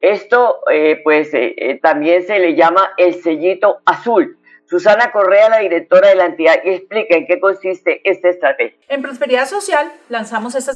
Esto, 0.00 0.60
eh, 0.70 1.00
pues, 1.02 1.34
eh, 1.34 1.54
eh, 1.56 1.80
también 1.80 2.24
se 2.24 2.38
le 2.38 2.54
llama 2.54 2.92
el 2.96 3.14
sellito 3.14 3.80
azul. 3.84 4.38
Susana 4.66 5.10
Correa, 5.12 5.48
la 5.48 5.58
directora 5.58 6.08
de 6.08 6.14
la 6.14 6.26
entidad, 6.26 6.54
explica 6.62 7.16
en 7.16 7.26
qué 7.26 7.40
consiste 7.40 8.02
esta 8.04 8.28
estrategia. 8.28 8.78
En 8.88 9.00
Prosperidad 9.00 9.46
Social 9.46 9.90
lanzamos 10.08 10.54
esta 10.54 10.74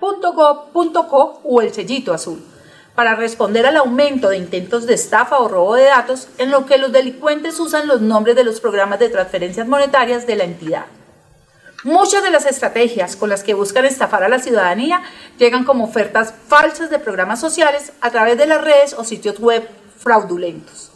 .gov.co 0.00 1.40
o 1.42 1.60
el 1.60 1.72
sellito 1.72 2.14
azul 2.14 2.53
para 2.94 3.16
responder 3.16 3.66
al 3.66 3.76
aumento 3.76 4.28
de 4.28 4.36
intentos 4.36 4.86
de 4.86 4.94
estafa 4.94 5.38
o 5.38 5.48
robo 5.48 5.74
de 5.74 5.84
datos 5.84 6.28
en 6.38 6.50
lo 6.50 6.64
que 6.64 6.78
los 6.78 6.92
delincuentes 6.92 7.58
usan 7.58 7.88
los 7.88 8.00
nombres 8.00 8.36
de 8.36 8.44
los 8.44 8.60
programas 8.60 8.98
de 8.98 9.08
transferencias 9.08 9.66
monetarias 9.66 10.26
de 10.26 10.36
la 10.36 10.44
entidad. 10.44 10.86
Muchas 11.82 12.22
de 12.22 12.30
las 12.30 12.46
estrategias 12.46 13.14
con 13.14 13.28
las 13.28 13.42
que 13.42 13.52
buscan 13.52 13.84
estafar 13.84 14.22
a 14.22 14.28
la 14.28 14.38
ciudadanía 14.38 15.02
llegan 15.38 15.64
como 15.64 15.84
ofertas 15.84 16.32
falsas 16.48 16.88
de 16.88 16.98
programas 16.98 17.40
sociales 17.40 17.92
a 18.00 18.10
través 18.10 18.38
de 18.38 18.46
las 18.46 18.62
redes 18.62 18.94
o 18.94 19.04
sitios 19.04 19.38
web 19.38 19.68
fraudulentos. 19.98 20.92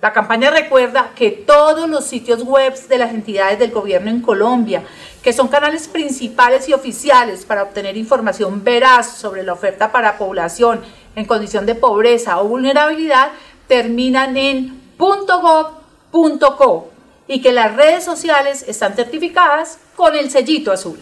La 0.00 0.12
campaña 0.12 0.50
recuerda 0.50 1.10
que 1.16 1.32
todos 1.32 1.90
los 1.90 2.04
sitios 2.04 2.44
web 2.44 2.72
de 2.88 2.98
las 2.98 3.12
entidades 3.12 3.58
del 3.58 3.72
gobierno 3.72 4.08
en 4.08 4.22
Colombia, 4.22 4.84
que 5.22 5.32
son 5.32 5.48
canales 5.48 5.88
principales 5.88 6.68
y 6.68 6.72
oficiales 6.72 7.44
para 7.44 7.64
obtener 7.64 7.96
información 7.96 8.62
veraz 8.62 9.16
sobre 9.16 9.42
la 9.42 9.54
oferta 9.54 9.90
para 9.90 10.16
población 10.16 10.82
en 11.18 11.26
condición 11.26 11.66
de 11.66 11.74
pobreza 11.74 12.40
o 12.40 12.48
vulnerabilidad, 12.48 13.30
terminan 13.66 14.36
en 14.36 14.80
.gov.co 14.98 16.90
y 17.26 17.42
que 17.42 17.52
las 17.52 17.76
redes 17.76 18.04
sociales 18.04 18.64
están 18.66 18.94
certificadas 18.94 19.78
con 19.96 20.16
el 20.16 20.30
sellito 20.30 20.72
azul. 20.72 20.98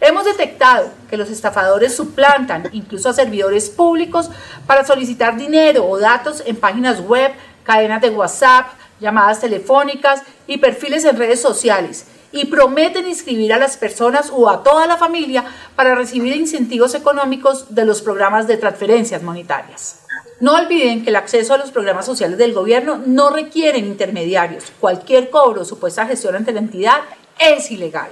Hemos 0.00 0.24
detectado 0.24 0.90
que 1.10 1.16
los 1.16 1.28
estafadores 1.28 1.94
suplantan 1.94 2.70
incluso 2.72 3.10
a 3.10 3.12
servidores 3.12 3.68
públicos 3.68 4.30
para 4.66 4.84
solicitar 4.84 5.36
dinero 5.36 5.86
o 5.86 5.98
datos 5.98 6.42
en 6.46 6.56
páginas 6.56 7.00
web 7.00 7.32
cadenas 7.64 8.00
de 8.00 8.08
WhatsApp, 8.10 8.68
llamadas 9.00 9.40
telefónicas 9.40 10.22
y 10.46 10.56
perfiles 10.58 11.04
en 11.04 11.16
redes 11.16 11.42
sociales 11.42 12.06
y 12.32 12.46
prometen 12.46 13.08
inscribir 13.08 13.52
a 13.52 13.58
las 13.58 13.76
personas 13.76 14.30
o 14.32 14.48
a 14.48 14.62
toda 14.62 14.86
la 14.86 14.96
familia 14.96 15.44
para 15.76 15.94
recibir 15.94 16.36
incentivos 16.36 16.94
económicos 16.94 17.74
de 17.74 17.84
los 17.84 18.02
programas 18.02 18.46
de 18.46 18.56
transferencias 18.56 19.22
monetarias. 19.22 20.00
No 20.40 20.54
olviden 20.54 21.02
que 21.02 21.10
el 21.10 21.16
acceso 21.16 21.52
a 21.52 21.58
los 21.58 21.70
programas 21.70 22.06
sociales 22.06 22.38
del 22.38 22.54
gobierno 22.54 23.02
no 23.04 23.30
requieren 23.30 23.84
intermediarios. 23.86 24.72
Cualquier 24.80 25.28
cobro 25.28 25.62
o 25.62 25.64
supuesta 25.64 26.06
gestión 26.06 26.34
ante 26.34 26.52
la 26.52 26.60
entidad 26.60 27.00
es 27.38 27.70
ilegal. 27.70 28.10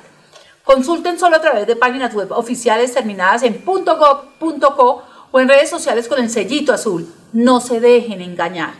Consulten 0.62 1.18
solo 1.18 1.36
a 1.36 1.40
través 1.40 1.66
de 1.66 1.76
páginas 1.76 2.14
web 2.14 2.30
oficiales 2.32 2.92
terminadas 2.92 3.42
en 3.44 3.64
.gov.co 3.64 5.02
o 5.30 5.40
en 5.40 5.48
redes 5.48 5.70
sociales 5.70 6.08
con 6.08 6.20
el 6.20 6.28
sellito 6.28 6.74
azul. 6.74 7.10
No 7.32 7.60
se 7.60 7.80
dejen 7.80 8.20
engañar. 8.20 8.74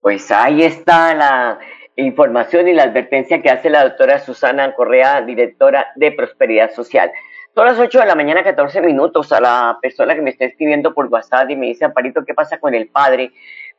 Pues 0.00 0.30
ahí 0.30 0.62
está 0.62 1.14
la, 1.14 1.58
información 2.00 2.68
y 2.68 2.74
la 2.74 2.84
advertencia 2.84 3.42
que 3.42 3.50
hace 3.50 3.70
la 3.70 3.84
doctora 3.84 4.18
Susana 4.18 4.74
Correa, 4.74 5.22
directora 5.22 5.88
de 5.96 6.12
Prosperidad 6.12 6.72
Social. 6.72 7.10
Son 7.54 7.66
las 7.66 7.78
8 7.78 8.00
de 8.00 8.06
la 8.06 8.14
mañana, 8.14 8.42
14 8.42 8.80
minutos. 8.80 9.32
A 9.32 9.40
la 9.40 9.78
persona 9.82 10.14
que 10.14 10.22
me 10.22 10.30
está 10.30 10.44
escribiendo 10.44 10.94
por 10.94 11.06
WhatsApp 11.06 11.50
y 11.50 11.56
me 11.56 11.66
dice, 11.66 11.84
Amparito, 11.84 12.24
¿qué 12.24 12.34
pasa 12.34 12.58
con 12.58 12.74
el 12.74 12.88
padre? 12.88 13.32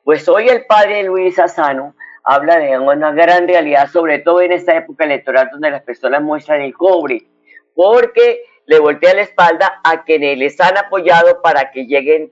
Pues 0.03 0.27
hoy 0.27 0.49
el 0.49 0.65
padre 0.65 1.03
Luis 1.03 1.39
Asano 1.39 1.95
habla 2.23 2.57
de 2.57 2.77
una 2.77 3.11
gran 3.11 3.47
realidad, 3.47 3.87
sobre 3.87 4.19
todo 4.19 4.41
en 4.41 4.51
esta 4.51 4.75
época 4.75 5.05
electoral 5.05 5.49
donde 5.51 5.71
las 5.71 5.83
personas 5.83 6.21
muestran 6.21 6.61
el 6.61 6.73
cobre, 6.73 7.27
porque 7.73 8.41
le 8.65 8.79
voltea 8.79 9.13
la 9.13 9.21
espalda 9.21 9.81
a 9.83 10.03
quienes 10.03 10.37
les 10.37 10.59
han 10.59 10.77
apoyado 10.77 11.41
para 11.41 11.71
que 11.71 11.85
lleguen 11.85 12.31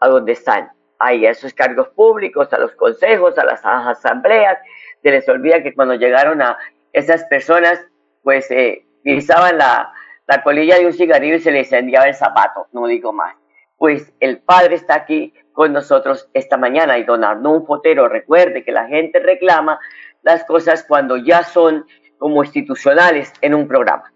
a 0.00 0.08
donde 0.08 0.32
están, 0.32 0.70
a 0.98 1.12
esos 1.12 1.52
cargos 1.52 1.88
públicos, 1.88 2.52
a 2.52 2.58
los 2.58 2.72
consejos, 2.72 3.38
a 3.38 3.44
las 3.44 3.60
asambleas. 3.64 4.58
Se 5.02 5.10
les 5.10 5.28
olvida 5.28 5.62
que 5.62 5.74
cuando 5.74 5.94
llegaron 5.94 6.42
a 6.42 6.58
esas 6.92 7.24
personas, 7.24 7.80
pues 8.22 8.50
eh, 8.50 8.86
pisaban 9.02 9.58
la, 9.58 9.92
la 10.26 10.42
colilla 10.42 10.78
de 10.78 10.86
un 10.86 10.92
cigarrillo 10.92 11.36
y 11.36 11.40
se 11.40 11.52
les 11.52 11.72
enviaba 11.72 12.06
el 12.06 12.14
zapato, 12.14 12.66
no 12.72 12.86
digo 12.86 13.12
más. 13.12 13.34
Pues 13.78 14.12
el 14.20 14.38
Padre 14.38 14.76
está 14.76 14.94
aquí 14.94 15.34
con 15.52 15.72
nosotros 15.72 16.28
esta 16.34 16.56
mañana 16.56 16.98
y 16.98 17.04
don 17.04 17.24
Arnón 17.24 17.66
Fotero 17.66 18.08
recuerde 18.08 18.64
que 18.64 18.72
la 18.72 18.86
gente 18.86 19.20
reclama 19.20 19.78
las 20.22 20.44
cosas 20.44 20.84
cuando 20.86 21.16
ya 21.16 21.44
son 21.44 21.86
como 22.18 22.42
institucionales 22.42 23.32
en 23.40 23.54
un 23.54 23.68
programa. 23.68 24.12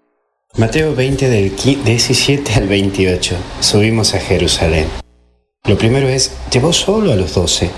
Mateo 0.58 0.94
20 0.94 1.28
del 1.28 1.54
17 1.54 2.54
al 2.54 2.66
28. 2.66 3.36
Subimos 3.60 4.14
a 4.14 4.18
Jerusalén. 4.18 5.09
Lo 5.66 5.76
primero 5.76 6.08
es, 6.08 6.32
llevó 6.50 6.72
solo 6.72 7.12
a 7.12 7.16
los 7.16 7.34
doce. 7.34 7.70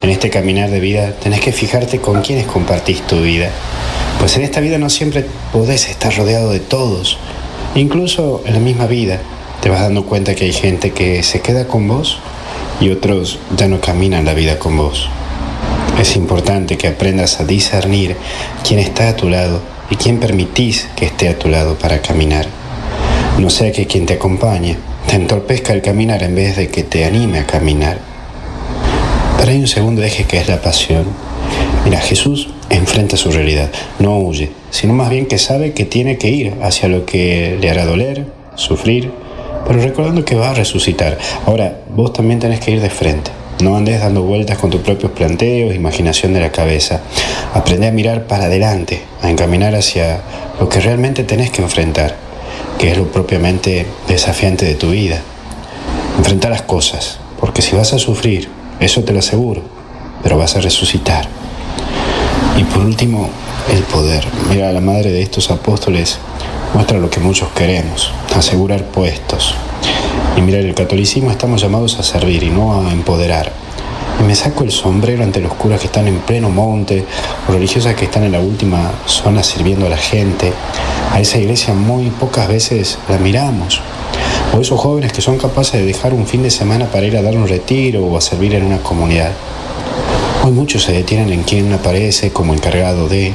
En 0.00 0.08
este 0.08 0.30
caminar 0.30 0.70
de 0.70 0.80
vida 0.80 1.12
tenés 1.12 1.40
que 1.40 1.52
fijarte 1.52 2.00
con 2.00 2.22
quiénes 2.22 2.46
compartís 2.46 3.06
tu 3.06 3.20
vida. 3.20 3.50
Pues 4.18 4.36
en 4.36 4.42
esta 4.42 4.60
vida 4.60 4.78
no 4.78 4.88
siempre 4.88 5.26
podés 5.52 5.88
estar 5.88 6.16
rodeado 6.16 6.50
de 6.50 6.60
todos. 6.60 7.18
Incluso 7.74 8.42
en 8.46 8.54
la 8.54 8.60
misma 8.60 8.86
vida 8.86 9.20
te 9.60 9.68
vas 9.68 9.82
dando 9.82 10.06
cuenta 10.06 10.34
que 10.34 10.46
hay 10.46 10.52
gente 10.54 10.92
que 10.92 11.22
se 11.22 11.42
queda 11.42 11.68
con 11.68 11.86
vos 11.86 12.18
y 12.80 12.88
otros 12.88 13.38
ya 13.54 13.68
no 13.68 13.80
caminan 13.80 14.24
la 14.24 14.32
vida 14.32 14.58
con 14.58 14.78
vos. 14.78 15.08
Es 16.00 16.16
importante 16.16 16.78
que 16.78 16.88
aprendas 16.88 17.38
a 17.38 17.44
discernir 17.44 18.16
quién 18.66 18.80
está 18.80 19.10
a 19.10 19.16
tu 19.16 19.28
lado 19.28 19.60
y 19.90 19.96
quién 19.96 20.18
permitís 20.18 20.88
que 20.96 21.04
esté 21.04 21.28
a 21.28 21.38
tu 21.38 21.48
lado 21.48 21.76
para 21.76 22.00
caminar. 22.00 22.46
No 23.38 23.50
sea 23.50 23.70
que 23.72 23.86
quien 23.86 24.06
te 24.06 24.14
acompañe 24.14 24.78
te 25.10 25.16
entorpezca 25.16 25.72
el 25.72 25.82
caminar 25.82 26.22
en 26.22 26.36
vez 26.36 26.54
de 26.54 26.68
que 26.68 26.84
te 26.84 27.04
anime 27.04 27.40
a 27.40 27.44
caminar. 27.44 27.98
Pero 29.36 29.50
hay 29.50 29.58
un 29.58 29.66
segundo 29.66 30.04
eje 30.04 30.22
que 30.22 30.38
es 30.38 30.46
la 30.46 30.62
pasión. 30.62 31.04
Mira, 31.84 31.98
Jesús 32.00 32.50
enfrenta 32.68 33.16
su 33.16 33.32
realidad, 33.32 33.70
no 33.98 34.16
huye, 34.20 34.52
sino 34.70 34.94
más 34.94 35.10
bien 35.10 35.26
que 35.26 35.38
sabe 35.38 35.72
que 35.72 35.84
tiene 35.84 36.16
que 36.16 36.28
ir 36.28 36.54
hacia 36.62 36.88
lo 36.88 37.06
que 37.06 37.58
le 37.60 37.68
hará 37.68 37.86
doler, 37.86 38.24
sufrir, 38.54 39.10
pero 39.66 39.82
recordando 39.82 40.24
que 40.24 40.36
va 40.36 40.50
a 40.50 40.54
resucitar. 40.54 41.18
Ahora, 41.44 41.80
vos 41.92 42.12
también 42.12 42.38
tenés 42.38 42.60
que 42.60 42.70
ir 42.70 42.80
de 42.80 42.90
frente. 42.90 43.32
No 43.64 43.76
andes 43.76 44.00
dando 44.00 44.22
vueltas 44.22 44.58
con 44.58 44.70
tus 44.70 44.82
propios 44.82 45.10
planteos, 45.10 45.74
imaginación 45.74 46.34
de 46.34 46.40
la 46.40 46.52
cabeza. 46.52 47.00
Aprende 47.52 47.88
a 47.88 47.90
mirar 47.90 48.28
para 48.28 48.44
adelante, 48.44 49.00
a 49.22 49.28
encaminar 49.28 49.74
hacia 49.74 50.20
lo 50.60 50.68
que 50.68 50.78
realmente 50.78 51.24
tenés 51.24 51.50
que 51.50 51.62
enfrentar, 51.62 52.14
que 52.80 52.90
es 52.90 52.96
lo 52.96 53.12
propiamente 53.12 53.86
desafiante 54.08 54.64
de 54.64 54.74
tu 54.74 54.88
vida. 54.88 55.20
Enfrentar 56.16 56.50
las 56.50 56.62
cosas, 56.62 57.18
porque 57.38 57.60
si 57.60 57.76
vas 57.76 57.92
a 57.92 57.98
sufrir, 57.98 58.48
eso 58.80 59.04
te 59.04 59.12
lo 59.12 59.18
aseguro, 59.18 59.60
pero 60.22 60.38
vas 60.38 60.56
a 60.56 60.62
resucitar. 60.62 61.28
Y 62.56 62.64
por 62.64 62.82
último, 62.82 63.28
el 63.70 63.82
poder. 63.82 64.24
Mira, 64.48 64.72
la 64.72 64.80
madre 64.80 65.10
de 65.10 65.20
estos 65.20 65.50
apóstoles 65.50 66.16
muestra 66.72 66.98
lo 66.98 67.10
que 67.10 67.20
muchos 67.20 67.50
queremos, 67.50 68.12
asegurar 68.34 68.86
puestos, 68.86 69.54
y 70.38 70.40
mira, 70.40 70.58
el 70.58 70.74
catolicismo 70.74 71.30
estamos 71.30 71.60
llamados 71.60 71.98
a 71.98 72.02
servir 72.02 72.42
y 72.44 72.48
no 72.48 72.80
a 72.80 72.92
empoderar. 72.92 73.52
Y 74.20 74.22
me 74.22 74.34
saco 74.34 74.64
el 74.64 74.70
sombrero 74.70 75.24
ante 75.24 75.40
los 75.40 75.54
curas 75.54 75.80
que 75.80 75.86
están 75.86 76.06
en 76.06 76.18
pleno 76.18 76.50
monte, 76.50 77.06
o 77.48 77.52
religiosas 77.52 77.94
que 77.94 78.04
están 78.04 78.22
en 78.24 78.32
la 78.32 78.40
última 78.40 78.92
zona 79.06 79.42
sirviendo 79.42 79.86
a 79.86 79.88
la 79.88 79.96
gente. 79.96 80.52
A 81.10 81.20
esa 81.20 81.38
iglesia 81.38 81.72
muy 81.72 82.10
pocas 82.10 82.46
veces 82.46 82.98
la 83.08 83.16
miramos. 83.16 83.80
O 84.54 84.60
esos 84.60 84.78
jóvenes 84.78 85.12
que 85.12 85.22
son 85.22 85.38
capaces 85.38 85.80
de 85.80 85.86
dejar 85.86 86.12
un 86.12 86.26
fin 86.26 86.42
de 86.42 86.50
semana 86.50 86.86
para 86.86 87.06
ir 87.06 87.16
a 87.16 87.22
dar 87.22 87.34
un 87.34 87.48
retiro 87.48 88.04
o 88.04 88.16
a 88.18 88.20
servir 88.20 88.54
en 88.54 88.64
una 88.64 88.78
comunidad. 88.78 89.32
Hoy 90.44 90.52
muchos 90.52 90.82
se 90.82 90.92
detienen 90.92 91.32
en 91.32 91.42
quien 91.42 91.72
aparece 91.72 92.30
como 92.30 92.52
encargado 92.52 93.08
de... 93.08 93.32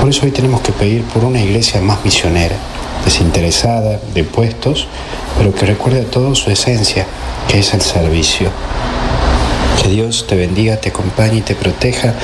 Por 0.00 0.08
eso 0.08 0.24
hoy 0.24 0.32
tenemos 0.32 0.62
que 0.62 0.72
pedir 0.72 1.02
por 1.04 1.24
una 1.24 1.40
iglesia 1.40 1.80
más 1.80 2.04
misionera, 2.04 2.56
desinteresada 3.04 4.00
de 4.14 4.24
puestos, 4.24 4.88
pero 5.36 5.54
que 5.54 5.66
recuerde 5.66 6.00
a 6.00 6.10
todo 6.10 6.34
su 6.34 6.50
esencia, 6.50 7.06
que 7.48 7.58
es 7.58 7.74
el 7.74 7.82
servicio. 7.82 8.50
Dios 9.88 10.26
te 10.26 10.36
bendiga, 10.36 10.80
te 10.80 10.90
acompañe 10.90 11.38
y 11.38 11.40
te 11.40 11.54
proteja 11.54 12.14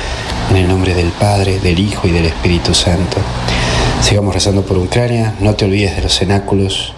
en 0.49 0.57
el 0.57 0.67
nombre 0.67 0.93
del 0.93 1.11
Padre, 1.19 1.59
del 1.59 1.79
Hijo 1.79 2.07
y 2.07 2.11
del 2.11 2.25
Espíritu 2.25 2.73
Santo. 2.73 3.17
Sigamos 4.01 4.33
rezando 4.33 4.63
por 4.63 4.77
Ucrania, 4.77 5.33
no 5.39 5.55
te 5.55 5.65
olvides 5.65 5.95
de 5.95 6.03
los 6.03 6.17
cenáculos, 6.17 6.93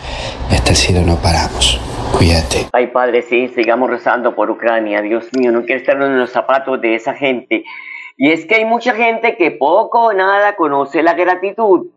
hasta 0.50 0.72
el 0.72 0.76
cielo 0.76 1.02
no 1.02 1.18
paramos. 1.18 1.80
Cuídate. 2.18 2.68
Ay, 2.74 2.88
Padre, 2.88 3.22
sí, 3.22 3.48
sigamos 3.50 3.90
rezando 3.90 4.36
por 4.36 4.50
Ucrania. 4.50 5.02
Dios 5.02 5.30
mío, 5.38 5.52
no 5.52 5.64
quiero 5.64 5.82
estar 5.82 6.02
en 6.02 6.20
los 6.20 6.30
zapatos 6.30 6.80
de 6.82 6.96
esa 6.96 7.14
gente. 7.14 7.64
Y 8.18 8.32
es 8.32 8.46
que 8.46 8.56
hay 8.56 8.66
mucha 8.66 8.94
gente 8.94 9.38
que 9.38 9.52
poco 9.52 10.06
o 10.06 10.14
nada 10.14 10.56
conoce 10.56 11.02
la 11.02 11.14
gratitud 11.14 11.88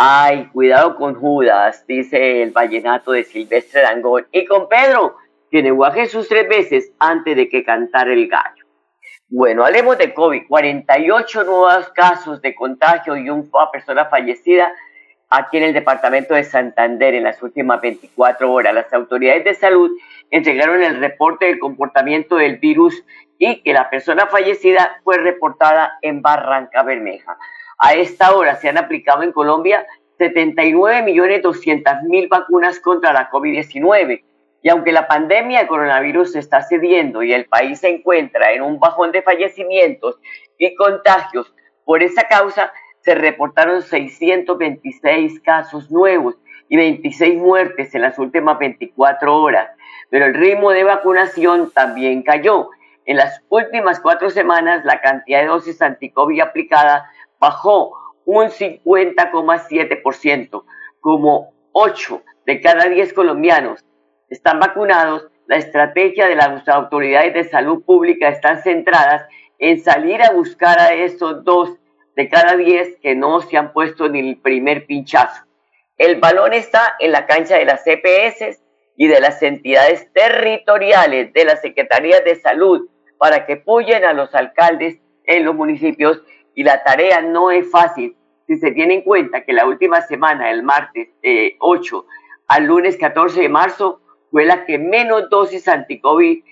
Ay, 0.00 0.46
cuidado 0.52 0.94
con 0.94 1.16
Judas, 1.16 1.84
dice 1.88 2.44
el 2.44 2.52
vallenato 2.52 3.10
de 3.10 3.24
Silvestre 3.24 3.82
Dangón, 3.82 4.28
y 4.30 4.44
con 4.44 4.68
Pedro, 4.68 5.16
que 5.50 5.62
negó 5.62 5.84
a 5.84 5.92
Jesús 5.92 6.28
tres 6.28 6.48
veces 6.48 6.92
antes 6.98 7.36
de 7.36 7.48
que 7.48 7.64
cantara 7.64 8.12
el 8.12 8.28
gallo. 8.28 8.64
Bueno, 9.30 9.64
hablemos 9.64 9.98
de 9.98 10.14
COVID. 10.14 10.42
48 10.48 11.44
nuevos 11.44 11.88
casos 11.90 12.40
de 12.40 12.54
contagio 12.54 13.16
y 13.16 13.28
una 13.28 13.70
persona 13.70 14.06
fallecida 14.06 14.72
aquí 15.30 15.58
en 15.58 15.64
el 15.64 15.74
departamento 15.74 16.34
de 16.34 16.44
Santander 16.44 17.14
en 17.14 17.24
las 17.24 17.42
últimas 17.42 17.80
24 17.80 18.50
horas. 18.50 18.74
Las 18.74 18.92
autoridades 18.92 19.44
de 19.44 19.54
salud 19.54 19.90
entregaron 20.30 20.82
el 20.82 21.00
reporte 21.00 21.46
del 21.46 21.58
comportamiento 21.58 22.36
del 22.36 22.56
virus 22.56 23.04
y 23.38 23.62
que 23.62 23.72
la 23.72 23.88
persona 23.90 24.26
fallecida 24.26 25.00
fue 25.04 25.18
reportada 25.18 25.98
en 26.02 26.22
Barranca 26.22 26.82
Bermeja. 26.82 27.36
A 27.78 27.94
esta 27.94 28.34
hora 28.34 28.56
se 28.56 28.68
han 28.68 28.78
aplicado 28.78 29.22
en 29.22 29.32
Colombia 29.32 29.86
79.200.000 30.18 32.28
vacunas 32.28 32.80
contra 32.80 33.12
la 33.12 33.30
COVID-19. 33.30 34.24
Y 34.62 34.70
aunque 34.70 34.92
la 34.92 35.06
pandemia 35.06 35.60
de 35.60 35.68
coronavirus 35.68 36.34
está 36.36 36.62
cediendo 36.62 37.22
y 37.22 37.32
el 37.32 37.46
país 37.46 37.80
se 37.80 37.88
encuentra 37.88 38.52
en 38.52 38.60
un 38.62 38.78
bajón 38.80 39.12
de 39.12 39.22
fallecimientos 39.22 40.18
y 40.58 40.74
contagios, 40.74 41.54
por 41.84 42.02
esa 42.02 42.24
causa 42.24 42.72
se 43.00 43.14
reportaron 43.14 43.82
626 43.82 45.40
casos 45.40 45.90
nuevos 45.90 46.34
y 46.68 46.76
26 46.76 47.38
muertes 47.38 47.94
en 47.94 48.02
las 48.02 48.18
últimas 48.18 48.58
24 48.58 49.34
horas. 49.34 49.70
Pero 50.10 50.26
el 50.26 50.34
ritmo 50.34 50.72
de 50.72 50.84
vacunación 50.84 51.70
también 51.70 52.22
cayó. 52.22 52.68
En 53.04 53.16
las 53.16 53.40
últimas 53.48 54.00
cuatro 54.00 54.28
semanas, 54.28 54.84
la 54.84 55.00
cantidad 55.00 55.40
de 55.40 55.46
dosis 55.46 55.80
anticovid 55.80 56.40
aplicada 56.40 57.08
bajó 57.38 57.96
un 58.24 58.48
50,7%, 58.48 60.64
como 61.00 61.52
8 61.72 62.22
de 62.44 62.60
cada 62.60 62.86
10 62.86 63.12
colombianos 63.14 63.87
están 64.30 64.60
vacunados, 64.60 65.28
la 65.46 65.56
estrategia 65.56 66.28
de 66.28 66.36
las 66.36 66.68
autoridades 66.68 67.34
de 67.34 67.44
salud 67.44 67.82
pública 67.84 68.28
están 68.28 68.62
centradas 68.62 69.26
en 69.58 69.80
salir 69.80 70.22
a 70.22 70.32
buscar 70.32 70.78
a 70.78 70.92
esos 70.92 71.44
2 71.44 71.78
de 72.16 72.28
cada 72.28 72.56
10 72.56 72.96
que 73.00 73.14
no 73.14 73.40
se 73.40 73.56
han 73.56 73.72
puesto 73.72 74.08
ni 74.08 74.20
el 74.20 74.38
primer 74.38 74.86
pinchazo. 74.86 75.42
El 75.96 76.20
balón 76.20 76.52
está 76.52 76.96
en 76.98 77.12
la 77.12 77.26
cancha 77.26 77.56
de 77.56 77.64
las 77.64 77.82
CPS 77.82 78.60
y 78.96 79.06
de 79.06 79.20
las 79.20 79.42
entidades 79.42 80.12
territoriales 80.12 81.32
de 81.32 81.44
las 81.44 81.60
Secretarías 81.60 82.24
de 82.24 82.36
Salud 82.36 82.88
para 83.18 83.46
que 83.46 83.54
apoyen 83.54 84.04
a 84.04 84.12
los 84.12 84.34
alcaldes 84.34 84.98
en 85.24 85.44
los 85.44 85.54
municipios 85.54 86.22
y 86.54 86.64
la 86.64 86.82
tarea 86.84 87.20
no 87.20 87.50
es 87.50 87.70
fácil 87.70 88.16
si 88.48 88.56
se 88.56 88.72
tiene 88.72 88.94
en 88.94 89.02
cuenta 89.02 89.44
que 89.44 89.52
la 89.52 89.66
última 89.66 90.00
semana, 90.00 90.50
el 90.50 90.62
martes 90.62 91.08
8 91.60 92.06
eh, 92.06 92.12
al 92.48 92.64
lunes 92.64 92.96
14 92.96 93.42
de 93.42 93.48
marzo, 93.48 94.00
fue 94.30 94.44
la 94.44 94.64
que 94.64 94.78
menos 94.78 95.28
dosis 95.30 95.68
anticovid 95.68 96.42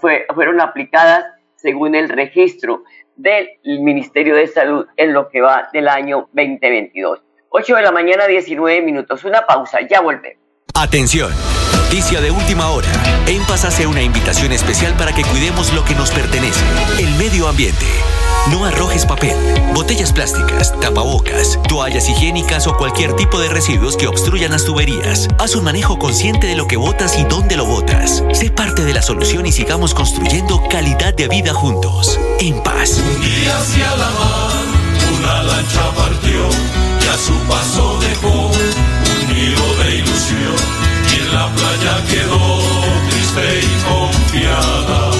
fue, 0.00 0.26
fueron 0.34 0.60
aplicadas 0.60 1.24
según 1.56 1.94
el 1.94 2.08
registro 2.08 2.84
del 3.16 3.48
Ministerio 3.64 4.36
de 4.36 4.46
Salud 4.46 4.86
en 4.96 5.12
lo 5.12 5.28
que 5.28 5.40
va 5.40 5.68
del 5.72 5.88
año 5.88 6.28
2022. 6.32 7.20
8 7.48 7.76
de 7.76 7.82
la 7.82 7.92
mañana, 7.92 8.26
19 8.26 8.82
minutos. 8.82 9.24
Una 9.24 9.46
pausa, 9.46 9.78
ya 9.88 10.00
volvemos. 10.00 10.42
Atención, 10.74 11.32
noticia 11.74 12.20
de 12.20 12.30
última 12.30 12.70
hora. 12.70 12.88
En 13.26 13.42
Paz 13.46 13.64
hace 13.64 13.86
una 13.86 14.02
invitación 14.02 14.52
especial 14.52 14.94
para 14.98 15.12
que 15.12 15.22
cuidemos 15.22 15.72
lo 15.72 15.82
que 15.84 15.94
nos 15.94 16.10
pertenece, 16.10 16.62
el 17.00 17.10
medio 17.16 17.48
ambiente. 17.48 17.86
No 18.50 18.64
arrojes 18.64 19.04
papel, 19.04 19.36
botellas 19.74 20.12
plásticas, 20.12 20.72
tapabocas, 20.80 21.58
toallas 21.68 22.08
higiénicas 22.08 22.68
o 22.68 22.76
cualquier 22.76 23.14
tipo 23.16 23.40
de 23.40 23.48
residuos 23.48 23.96
que 23.96 24.06
obstruyan 24.06 24.52
las 24.52 24.64
tuberías. 24.64 25.26
Haz 25.38 25.56
un 25.56 25.64
manejo 25.64 25.98
consciente 25.98 26.46
de 26.46 26.54
lo 26.54 26.68
que 26.68 26.76
botas 26.76 27.18
y 27.18 27.24
dónde 27.24 27.56
lo 27.56 27.66
botas. 27.66 28.22
Sé 28.32 28.50
parte 28.50 28.84
de 28.84 28.94
la 28.94 29.02
solución 29.02 29.46
y 29.46 29.52
sigamos 29.52 29.94
construyendo 29.94 30.62
calidad 30.70 31.12
de 31.12 31.26
vida 31.26 31.52
juntos. 31.52 32.20
En 32.38 32.62
paz. 32.62 32.98
Un 32.98 33.20
día 33.20 33.58
hacia 33.58 33.90
la 33.96 34.10
mar, 34.10 34.52
una 35.18 35.42
lancha 35.42 35.90
partió 35.96 36.48
y 37.02 37.08
a 37.08 37.18
su 37.18 37.34
paso 37.48 37.98
dejó 38.00 38.46
un 38.46 39.34
nido 39.34 39.84
de 39.84 39.96
ilusión. 39.96 40.56
Y 41.12 41.20
en 41.20 41.34
la 41.34 41.48
playa 41.48 42.04
quedó 42.08 42.60
triste 43.10 43.60
y 43.60 43.82
confiada 43.90 45.10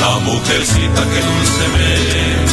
la 0.00 0.18
mujercita 0.20 1.02
que 1.02 1.20
dulcemente. 1.20 2.49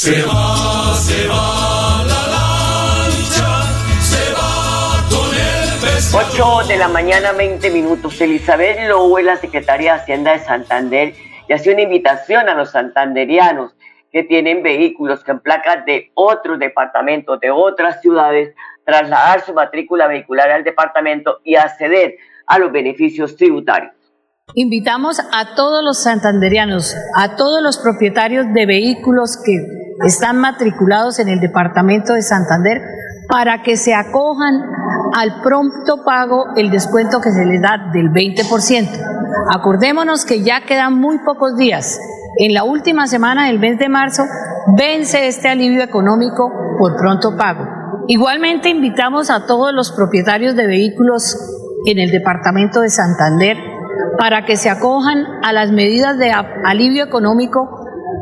Se 0.00 0.22
va, 0.22 0.94
se 0.94 1.26
va 1.26 2.04
la 2.06 2.22
lancha, 2.30 3.64
se 4.00 4.32
va 4.32 5.04
con 5.10 5.34
el 5.34 5.80
pescado. 5.80 6.58
8 6.60 6.68
de 6.68 6.76
la 6.76 6.86
mañana, 6.86 7.32
20 7.32 7.68
minutos. 7.70 8.20
Elizabeth 8.20 8.88
Lowe, 8.88 9.20
la 9.24 9.34
secretaria 9.38 9.94
de 9.94 10.00
Hacienda 10.00 10.34
de 10.34 10.38
Santander, 10.38 11.14
y 11.48 11.52
hace 11.52 11.72
una 11.72 11.82
invitación 11.82 12.48
a 12.48 12.54
los 12.54 12.70
santanderianos 12.70 13.74
que 14.12 14.22
tienen 14.22 14.62
vehículos 14.62 15.24
con 15.24 15.40
placas 15.40 15.84
de 15.84 16.12
otros 16.14 16.60
departamentos, 16.60 17.40
de 17.40 17.50
otras 17.50 18.00
ciudades, 18.00 18.54
trasladar 18.84 19.44
su 19.44 19.52
matrícula 19.52 20.06
vehicular 20.06 20.48
al 20.52 20.62
departamento 20.62 21.40
y 21.42 21.56
acceder 21.56 22.14
a 22.46 22.60
los 22.60 22.70
beneficios 22.70 23.34
tributarios. 23.34 23.94
Invitamos 24.54 25.18
a 25.18 25.56
todos 25.56 25.84
los 25.84 26.04
santanderianos, 26.04 26.94
a 27.16 27.34
todos 27.34 27.60
los 27.62 27.78
propietarios 27.78 28.46
de 28.54 28.64
vehículos 28.64 29.36
que 29.44 29.52
están 30.04 30.38
matriculados 30.38 31.18
en 31.18 31.28
el 31.28 31.40
departamento 31.40 32.14
de 32.14 32.22
Santander 32.22 32.82
para 33.28 33.62
que 33.62 33.76
se 33.76 33.94
acojan 33.94 34.62
al 35.14 35.42
pronto 35.42 36.04
pago 36.04 36.46
el 36.56 36.70
descuento 36.70 37.20
que 37.20 37.30
se 37.30 37.44
les 37.44 37.60
da 37.60 37.90
del 37.92 38.10
20%. 38.10 38.88
Acordémonos 39.54 40.24
que 40.24 40.42
ya 40.42 40.62
quedan 40.66 40.94
muy 40.98 41.18
pocos 41.18 41.56
días. 41.56 42.00
En 42.38 42.54
la 42.54 42.64
última 42.64 43.06
semana 43.06 43.46
del 43.46 43.58
mes 43.58 43.78
de 43.78 43.88
marzo 43.88 44.24
vence 44.76 45.26
este 45.26 45.48
alivio 45.48 45.82
económico 45.82 46.50
por 46.78 46.96
pronto 46.96 47.36
pago. 47.36 47.66
Igualmente 48.06 48.68
invitamos 48.68 49.30
a 49.30 49.46
todos 49.46 49.72
los 49.74 49.92
propietarios 49.92 50.56
de 50.56 50.66
vehículos 50.66 51.36
en 51.86 51.98
el 51.98 52.10
departamento 52.10 52.80
de 52.80 52.90
Santander 52.90 53.56
para 54.18 54.44
que 54.44 54.56
se 54.56 54.70
acojan 54.70 55.24
a 55.42 55.52
las 55.52 55.70
medidas 55.70 56.18
de 56.18 56.32
alivio 56.64 57.04
económico, 57.04 57.77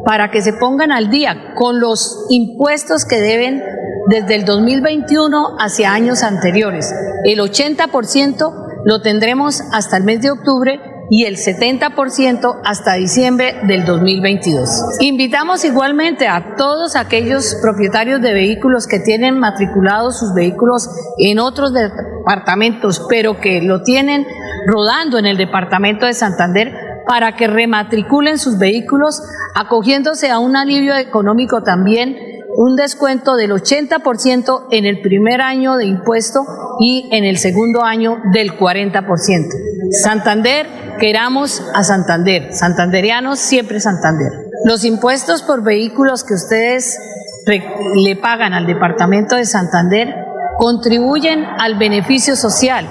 para 0.07 0.31
que 0.31 0.41
se 0.41 0.53
pongan 0.53 0.93
al 0.93 1.11
día 1.11 1.53
con 1.57 1.81
los 1.81 2.27
impuestos 2.31 3.05
que 3.05 3.21
deben 3.21 3.61
desde 4.09 4.37
el 4.37 4.45
2021 4.45 5.57
hacia 5.59 5.93
años 5.93 6.23
anteriores. 6.23 6.95
El 7.25 7.41
80% 7.41 8.83
lo 8.85 9.03
tendremos 9.03 9.61
hasta 9.73 9.97
el 9.97 10.05
mes 10.05 10.23
de 10.23 10.31
octubre 10.31 10.81
y 11.11 11.25
el 11.25 11.37
70% 11.37 12.61
hasta 12.65 12.95
diciembre 12.95 13.57
del 13.67 13.85
2022. 13.85 14.69
Invitamos 15.01 15.65
igualmente 15.65 16.29
a 16.29 16.55
todos 16.57 16.95
aquellos 16.95 17.57
propietarios 17.61 18.23
de 18.23 18.33
vehículos 18.33 18.87
que 18.87 19.01
tienen 19.01 19.41
matriculados 19.41 20.21
sus 20.21 20.35
vehículos 20.35 20.89
en 21.19 21.41
otros 21.41 21.73
departamentos, 21.73 23.05
pero 23.09 23.41
que 23.41 23.61
lo 23.61 23.83
tienen 23.83 24.25
rodando 24.69 25.19
en 25.19 25.27
el 25.27 25.37
departamento 25.37 26.07
de 26.07 26.15
Santander 26.15 26.86
para 27.07 27.37
que 27.37 27.47
rematriculen 27.47 28.39
sus 28.39 28.59
vehículos, 28.59 29.23
acogiéndose 29.55 30.31
a 30.31 30.39
un 30.39 30.57
alivio 30.57 30.97
económico 30.97 31.63
también 31.63 32.17
un 32.57 32.75
descuento 32.75 33.37
del 33.37 33.51
80% 33.51 34.69
en 34.71 34.87
el 34.87 35.03
primer 35.03 35.43
año 35.43 35.77
de 35.77 35.85
impuesto 35.85 36.45
y 36.81 37.09
en 37.13 37.25
el 37.25 37.37
segundo 37.37 37.83
año 37.83 38.17
del 38.33 38.59
40%. 38.59 39.67
Santander, 39.91 40.67
queramos 40.99 41.63
a 41.75 41.85
Santander. 41.85 42.55
Santanderianos, 42.55 43.39
siempre 43.39 43.79
Santander. 43.79 44.33
Los 44.65 44.85
impuestos 44.85 45.43
por 45.43 45.63
vehículos 45.63 46.25
que 46.25 46.35
ustedes 46.35 46.99
le 47.47 48.17
pagan 48.17 48.55
al 48.55 48.67
Departamento 48.67 49.37
de 49.37 49.45
Santander 49.45 50.15
contribuyen 50.59 51.45
al 51.45 51.79
beneficio 51.79 52.37
social, 52.37 52.89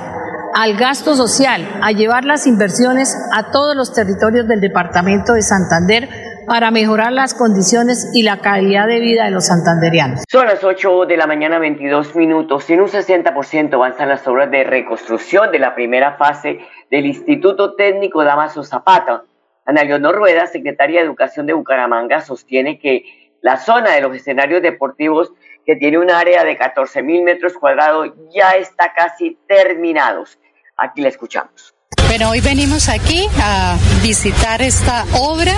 al 0.56 0.78
gasto 0.78 1.16
social, 1.16 1.68
a 1.82 1.92
llevar 1.92 2.24
las 2.24 2.48
inversiones 2.48 3.14
a 3.34 3.52
todos 3.52 3.76
los 3.76 3.94
territorios 3.94 4.48
del 4.48 4.62
Departamento 4.62 5.34
de 5.34 5.42
Santander 5.42 6.08
para 6.48 6.72
mejorar 6.72 7.12
las 7.12 7.34
condiciones 7.34 8.10
y 8.14 8.24
la 8.24 8.40
calidad 8.40 8.88
de 8.88 9.02
vida 9.02 9.26
de 9.26 9.32
los 9.32 9.48
santanderianos. 9.48 10.24
Son 10.32 10.46
las 10.46 10.64
8 10.64 11.08
de 11.08 11.18
la 11.18 11.28
mañana 11.28 11.60
22 11.60 12.16
minutos. 12.16 12.70
En 12.70 12.80
un 12.80 12.88
60% 12.88 13.74
avanzan 13.74 14.08
las 14.08 14.26
obras 14.30 14.50
de 14.50 14.64
reconstrucción 14.64 15.52
de 15.52 15.60
la 15.60 15.76
primera 15.76 16.14
fase 16.14 16.60
del 16.90 17.06
Instituto 17.06 17.76
Técnico 17.76 18.24
Damaso 18.24 18.64
Zapata. 18.64 19.24
Ana 19.66 19.84
Leonor 19.84 20.16
Rueda, 20.16 20.48
secretaria 20.48 21.02
de 21.02 21.06
Educación 21.06 21.48
de 21.48 21.54
Bucaramanga, 21.54 22.22
sostiene 22.22 22.80
que 22.80 23.04
la 23.42 23.58
zona 23.58 23.92
de 23.92 24.00
los 24.00 24.16
escenarios 24.16 24.62
deportivos, 24.62 25.34
que 25.66 25.76
tiene 25.76 25.98
un 25.98 26.12
área 26.12 26.46
de 26.46 26.56
14 26.56 27.04
mil 27.04 27.24
metros 27.24 27.56
cuadrados, 27.58 28.14
ya 28.34 28.52
está 28.52 28.94
casi 28.94 29.38
terminados. 29.48 30.40
Aquí 30.78 31.02
la 31.02 31.10
escuchamos. 31.10 31.74
Bueno, 32.16 32.30
hoy 32.30 32.40
venimos 32.40 32.88
aquí 32.88 33.28
a 33.42 33.78
visitar 34.02 34.62
esta 34.62 35.06
obra 35.16 35.54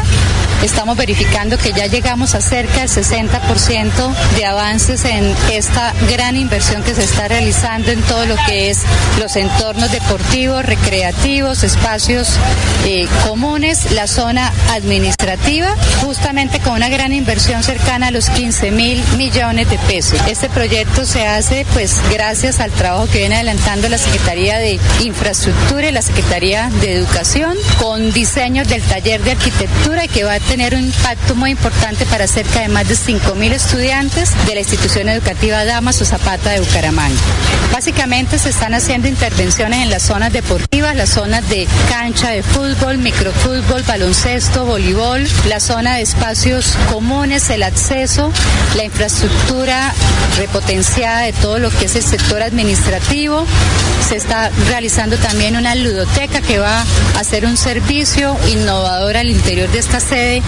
Estamos 0.63 0.97
verificando 0.97 1.55
que 1.57 1.71
ya 1.71 1.85
llegamos 1.85 2.33
a 2.33 2.41
cerca 2.41 2.79
del 2.79 2.89
60% 2.89 4.35
de 4.35 4.45
avances 4.45 5.05
en 5.05 5.35
esta 5.51 5.93
gran 6.09 6.35
inversión 6.35 6.83
que 6.83 6.95
se 6.95 7.03
está 7.03 7.27
realizando 7.27 7.91
en 7.91 8.01
todo 8.01 8.25
lo 8.25 8.35
que 8.47 8.71
es 8.71 8.81
los 9.19 9.35
entornos 9.35 9.91
deportivos, 9.91 10.65
recreativos, 10.65 11.63
espacios 11.63 12.33
eh, 12.85 13.07
comunes, 13.23 13.91
la 13.91 14.07
zona 14.07 14.51
administrativa, 14.71 15.75
justamente 16.01 16.59
con 16.59 16.73
una 16.73 16.89
gran 16.89 17.13
inversión 17.13 17.61
cercana 17.61 18.07
a 18.07 18.11
los 18.11 18.29
15 18.31 18.71
mil 18.71 19.01
millones 19.15 19.69
de 19.69 19.77
pesos. 19.77 20.19
Este 20.27 20.49
proyecto 20.49 21.05
se 21.05 21.27
hace 21.27 21.67
pues 21.73 22.01
gracias 22.11 22.59
al 22.59 22.71
trabajo 22.71 23.07
que 23.07 23.19
viene 23.19 23.35
adelantando 23.35 23.89
la 23.89 23.99
Secretaría 23.99 24.57
de 24.57 24.79
Infraestructura 25.03 25.87
y 25.87 25.91
la 25.91 26.01
Secretaría 26.01 26.46
de 26.47 26.93
Educación 26.93 27.57
con 27.77 28.13
diseños 28.13 28.69
del 28.69 28.81
taller 28.81 29.21
de 29.21 29.31
arquitectura 29.31 30.07
que 30.07 30.23
va 30.23 30.35
a 30.35 30.39
tener 30.39 30.75
un 30.75 30.85
impacto 30.85 31.35
muy 31.35 31.51
importante 31.51 32.05
para 32.05 32.25
cerca 32.25 32.61
de 32.61 32.69
más 32.69 32.87
de 32.87 32.95
5.000 32.95 33.51
estudiantes 33.51 34.31
de 34.45 34.53
la 34.53 34.61
institución 34.61 35.09
educativa 35.09 35.65
Damas 35.65 36.01
o 36.01 36.05
Zapata 36.05 36.51
de 36.51 36.61
Bucaramanga. 36.61 37.19
Básicamente 37.73 38.39
se 38.39 38.49
están 38.49 38.73
haciendo 38.73 39.09
intervenciones 39.09 39.83
en 39.83 39.89
las 39.89 40.03
zonas 40.03 40.31
deportivas, 40.31 40.95
las 40.95 41.09
zonas 41.09 41.47
de 41.49 41.67
cancha 41.89 42.29
de 42.29 42.41
fútbol, 42.43 42.97
microfútbol, 42.97 43.83
baloncesto, 43.83 44.63
voleibol, 44.65 45.27
la 45.49 45.59
zona 45.59 45.95
de 45.95 46.03
espacios 46.03 46.77
comunes, 46.89 47.49
el 47.49 47.61
acceso, 47.61 48.31
la 48.77 48.85
infraestructura 48.85 49.93
repotenciada 50.37 51.23
de 51.23 51.33
todo 51.33 51.59
lo 51.59 51.69
que 51.71 51.85
es 51.85 51.95
el 51.97 52.03
sector 52.03 52.41
administrativo. 52.41 53.45
Se 54.07 54.15
está 54.15 54.49
realizando 54.69 55.17
también 55.17 55.57
una 55.57 55.75
ludoteca 55.75 56.36
que 56.41 56.59
va 56.59 56.81
a 56.81 57.19
hacer 57.19 57.45
un 57.45 57.57
servicio 57.57 58.37
innovador 58.51 59.17
al 59.17 59.29
interior 59.29 59.69
de 59.69 59.79
esta 59.79 59.99
sede 59.99 60.41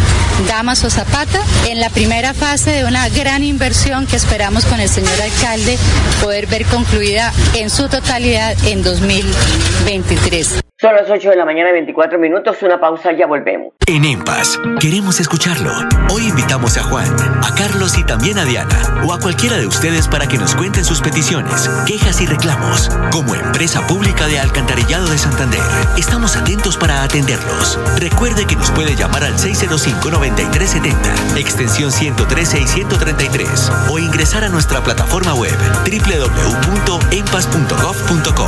Damaso 0.47 0.89
Zapata 0.89 1.41
en 1.67 1.79
la 1.79 1.89
primera 1.89 2.33
fase 2.33 2.71
de 2.71 2.85
una 2.85 3.09
gran 3.09 3.43
inversión 3.43 4.05
que 4.05 4.15
esperamos 4.15 4.65
con 4.65 4.79
el 4.79 4.89
señor 4.89 5.19
alcalde 5.21 5.77
poder 6.21 6.47
ver 6.47 6.65
concluida 6.65 7.33
en 7.55 7.69
su 7.69 7.89
totalidad 7.89 8.55
en 8.65 8.83
2023. 8.83 10.68
Son 10.81 10.95
las 10.95 11.09
8 11.09 11.31
de 11.31 11.35
la 11.35 11.43
mañana, 11.43 11.73
24 11.73 12.17
minutos, 12.17 12.63
una 12.63 12.79
pausa, 12.79 13.11
ya 13.11 13.27
volvemos. 13.27 13.73
En 13.85 14.05
EMPAS, 14.05 14.57
queremos 14.79 15.19
escucharlo. 15.19 15.73
Hoy 16.09 16.27
invitamos 16.27 16.77
a 16.77 16.83
Juan, 16.83 17.13
a 17.43 17.53
Carlos 17.53 17.97
y 17.97 18.05
también 18.05 18.39
a 18.39 18.45
Diana, 18.45 18.79
o 19.05 19.11
a 19.11 19.19
cualquiera 19.19 19.57
de 19.57 19.67
ustedes 19.67 20.07
para 20.07 20.25
que 20.27 20.37
nos 20.37 20.55
cuenten 20.55 20.85
sus 20.85 21.01
peticiones, 21.01 21.69
quejas 21.85 22.21
y 22.21 22.27
reclamos. 22.27 22.89
Como 23.11 23.35
empresa 23.35 23.85
pública 23.87 24.27
de 24.27 24.39
Alcantarillado 24.39 25.09
de 25.09 25.17
Santander, 25.17 25.59
estamos 25.97 26.37
atentos 26.37 26.77
para 26.77 27.03
atenderlos. 27.03 27.77
Recuerde 27.99 28.47
que 28.47 28.55
nos 28.55 28.71
puede 28.71 28.95
llamar 28.95 29.25
al 29.25 29.33
605-9370, 29.33 31.37
extensión 31.37 31.91
113 31.91 32.61
y 32.61 32.67
133, 32.67 33.69
o 33.89 33.99
ingresar 33.99 34.45
a 34.45 34.49
nuestra 34.49 34.81
plataforma 34.81 35.33
web 35.33 35.57
www.empas.gov.co. 35.83 38.47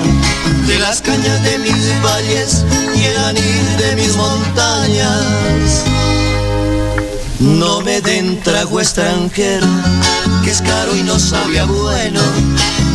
de 0.66 0.78
las 0.78 1.00
cañas 1.00 1.42
de 1.42 1.58
mis 1.60 2.02
valles 2.02 2.66
y 2.94 3.02
el 3.02 3.16
anil 3.16 3.76
de 3.78 3.96
mis 3.96 4.14
montañas. 4.14 5.86
No 7.40 7.80
me 7.80 8.02
den 8.02 8.38
trago 8.42 8.80
extranjero, 8.80 9.66
que 10.44 10.50
es 10.50 10.60
caro 10.60 10.94
y 10.94 11.02
no 11.02 11.18
sabía 11.18 11.64
bueno. 11.64 12.20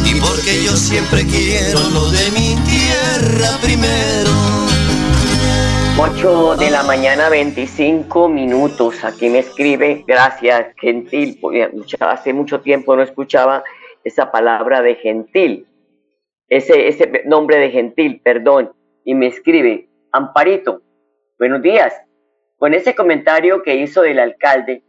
Y 0.06 0.22
porque 0.22 0.64
yo 0.64 0.72
siempre 0.78 1.24
quiero 1.26 1.80
lo 1.90 2.12
de 2.12 2.30
mi 2.30 2.56
tierra 2.62 3.50
primero. 3.60 4.30
8 5.98 6.58
de 6.58 6.70
la 6.70 6.84
mañana, 6.84 7.28
25 7.30 8.30
minutos. 8.30 9.04
Aquí 9.04 9.30
me 9.30 9.40
escribe, 9.40 10.04
gracias, 10.06 10.76
gentil. 10.80 11.40
Hace 12.00 12.32
mucho 12.32 12.62
tiempo 12.62 12.96
no 12.96 13.02
escuchaba 13.02 13.64
esa 14.04 14.32
palabra 14.32 14.84
de 14.84 14.94
gentil, 14.94 15.66
ese, 16.50 16.88
ese 16.88 17.24
nombre 17.26 17.58
de 17.58 17.72
gentil, 17.72 18.22
perdón. 18.24 18.72
Y 19.04 19.16
me 19.16 19.26
escribe, 19.26 19.90
Amparito, 20.12 20.84
buenos 21.40 21.64
días. 21.64 22.05
Con 22.58 22.74
ese 22.74 22.96
comentario 22.96 23.64
que 23.64 23.76
hizo 23.76 24.02
del 24.02 24.20
alcalde, 24.20 24.84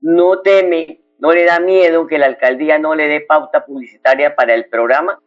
¿no 0.00 0.40
teme, 0.40 1.00
no 1.18 1.32
le 1.32 1.44
da 1.44 1.60
miedo 1.60 2.06
que 2.06 2.18
la 2.18 2.26
alcaldía 2.26 2.78
no 2.78 2.94
le 2.94 3.08
dé 3.08 3.20
pauta 3.20 3.64
publicitaria 3.64 4.34
para 4.34 4.54
el 4.54 4.68
programa? 4.68 5.18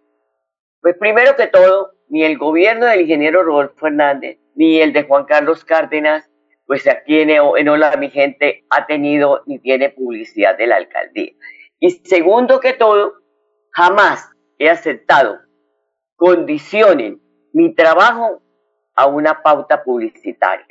Pues 0.81 0.95
primero 0.97 1.35
que 1.35 1.47
todo, 1.47 1.91
ni 2.09 2.23
el 2.23 2.37
gobierno 2.37 2.85
del 2.85 3.01
ingeniero 3.01 3.43
Rodolfo 3.43 3.87
Hernández, 3.87 4.39
ni 4.55 4.81
el 4.81 4.93
de 4.93 5.03
Juan 5.03 5.25
Carlos 5.25 5.63
Cárdenas, 5.63 6.29
pues 6.65 6.87
aquí 6.87 7.19
en, 7.19 7.29
en 7.29 7.69
Hola 7.69 7.95
mi 7.97 8.09
gente 8.09 8.65
ha 8.69 8.85
tenido 8.85 9.43
ni 9.45 9.59
tiene 9.59 9.89
publicidad 9.89 10.57
de 10.57 10.67
la 10.67 10.77
alcaldía. 10.77 11.31
Y 11.79 11.91
segundo 12.05 12.59
que 12.59 12.73
todo, 12.73 13.13
jamás 13.71 14.29
he 14.57 14.69
aceptado 14.69 15.39
condicionen 16.15 17.21
mi 17.51 17.75
trabajo 17.75 18.41
a 18.95 19.07
una 19.07 19.41
pauta 19.43 19.83
publicitaria. 19.83 20.65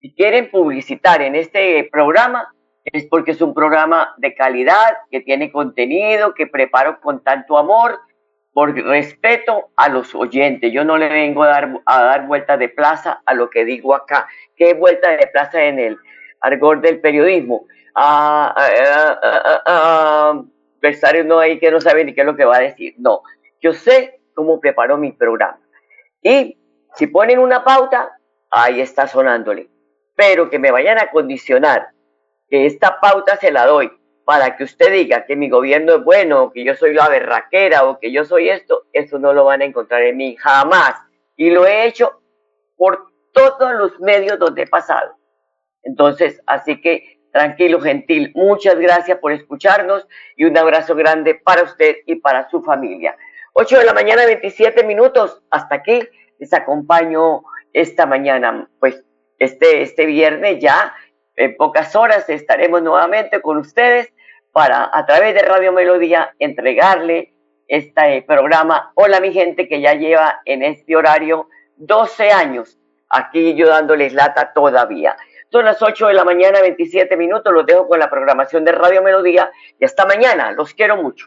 Si 0.00 0.14
quieren 0.14 0.48
publicitar 0.48 1.22
en 1.22 1.34
este 1.34 1.88
programa, 1.90 2.54
es 2.84 3.06
porque 3.06 3.32
es 3.32 3.42
un 3.42 3.52
programa 3.52 4.14
de 4.18 4.32
calidad, 4.32 4.96
que 5.10 5.20
tiene 5.20 5.50
contenido, 5.50 6.34
que 6.34 6.46
preparo 6.46 7.00
con 7.00 7.24
tanto 7.24 7.58
amor, 7.58 7.98
por 8.52 8.74
respeto 8.74 9.70
a 9.76 9.88
los 9.88 10.14
oyentes. 10.14 10.72
Yo 10.72 10.84
no 10.84 10.98
le 10.98 11.08
vengo 11.08 11.42
a 11.42 11.48
dar, 11.48 11.80
a 11.84 12.04
dar 12.04 12.26
vuelta 12.28 12.56
de 12.56 12.68
plaza 12.68 13.22
a 13.26 13.34
lo 13.34 13.50
que 13.50 13.64
digo 13.64 13.92
acá. 13.92 14.28
¿Qué 14.56 14.74
vuelta 14.74 15.10
de 15.10 15.26
plaza 15.26 15.64
en 15.64 15.80
el 15.80 15.98
argor 16.40 16.80
del 16.80 17.00
periodismo? 17.00 17.66
Ah, 17.94 18.54
ah, 18.56 19.20
ah, 19.22 19.62
ah 19.66 20.42
no 21.24 21.40
hay 21.40 21.58
que 21.58 21.72
no 21.72 21.80
sabe 21.80 22.04
ni 22.04 22.14
qué 22.14 22.20
es 22.20 22.26
lo 22.26 22.36
que 22.36 22.44
va 22.44 22.58
a 22.58 22.60
decir. 22.60 22.94
No, 22.98 23.22
yo 23.60 23.72
sé 23.72 24.20
cómo 24.34 24.60
preparo 24.60 24.96
mi 24.96 25.10
programa. 25.10 25.58
Y 26.22 26.56
si 26.94 27.08
ponen 27.08 27.40
una 27.40 27.64
pauta, 27.64 28.12
ahí 28.50 28.80
está 28.80 29.08
sonándole 29.08 29.68
pero 30.18 30.50
que 30.50 30.58
me 30.58 30.72
vayan 30.72 30.98
a 30.98 31.12
condicionar 31.12 31.90
que 32.50 32.66
esta 32.66 32.98
pauta 32.98 33.36
se 33.36 33.52
la 33.52 33.66
doy 33.66 33.88
para 34.24 34.56
que 34.56 34.64
usted 34.64 34.92
diga 34.92 35.24
que 35.26 35.36
mi 35.36 35.48
gobierno 35.48 35.94
es 35.94 36.04
bueno, 36.04 36.50
que 36.52 36.64
yo 36.64 36.74
soy 36.74 36.92
la 36.92 37.08
berraquera, 37.08 37.84
o 37.84 38.00
que 38.00 38.10
yo 38.10 38.24
soy 38.24 38.48
esto, 38.48 38.86
eso 38.92 39.20
no 39.20 39.32
lo 39.32 39.44
van 39.44 39.62
a 39.62 39.64
encontrar 39.64 40.02
en 40.02 40.16
mí 40.16 40.34
jamás. 40.36 40.94
Y 41.36 41.50
lo 41.50 41.66
he 41.68 41.86
hecho 41.86 42.20
por 42.76 43.06
todos 43.32 43.72
los 43.74 44.00
medios 44.00 44.40
donde 44.40 44.62
he 44.62 44.66
pasado. 44.66 45.14
Entonces, 45.84 46.42
así 46.46 46.80
que 46.80 47.20
tranquilo, 47.32 47.80
gentil, 47.80 48.32
muchas 48.34 48.76
gracias 48.76 49.18
por 49.18 49.30
escucharnos 49.30 50.08
y 50.36 50.46
un 50.46 50.58
abrazo 50.58 50.96
grande 50.96 51.36
para 51.36 51.62
usted 51.62 51.98
y 52.06 52.16
para 52.16 52.50
su 52.50 52.60
familia. 52.60 53.16
8 53.52 53.78
de 53.78 53.84
la 53.84 53.94
mañana, 53.94 54.26
27 54.26 54.82
minutos. 54.82 55.44
Hasta 55.50 55.76
aquí 55.76 56.00
les 56.40 56.52
acompaño 56.52 57.44
esta 57.72 58.04
mañana. 58.04 58.68
Pues 58.80 59.04
este, 59.38 59.82
este 59.82 60.06
viernes 60.06 60.58
ya, 60.60 60.94
en 61.36 61.56
pocas 61.56 61.94
horas, 61.94 62.28
estaremos 62.28 62.82
nuevamente 62.82 63.40
con 63.40 63.58
ustedes 63.58 64.12
para, 64.52 64.90
a 64.92 65.06
través 65.06 65.34
de 65.34 65.42
Radio 65.42 65.72
Melodía, 65.72 66.34
entregarle 66.38 67.32
este 67.68 68.22
programa. 68.22 68.92
Hola, 68.94 69.20
mi 69.20 69.32
gente 69.32 69.68
que 69.68 69.80
ya 69.80 69.94
lleva 69.94 70.40
en 70.44 70.62
este 70.62 70.96
horario 70.96 71.48
12 71.76 72.30
años 72.30 72.78
aquí 73.10 73.54
yo 73.54 73.68
dándoles 73.68 74.12
lata 74.12 74.52
todavía. 74.52 75.16
Son 75.50 75.64
las 75.64 75.80
8 75.80 76.08
de 76.08 76.14
la 76.14 76.24
mañana, 76.24 76.60
27 76.60 77.16
minutos. 77.16 77.52
Los 77.52 77.64
dejo 77.66 77.88
con 77.88 77.98
la 77.98 78.10
programación 78.10 78.64
de 78.64 78.72
Radio 78.72 79.02
Melodía 79.02 79.50
y 79.80 79.84
hasta 79.84 80.04
mañana. 80.04 80.52
Los 80.52 80.74
quiero 80.74 80.96
mucho. 80.96 81.26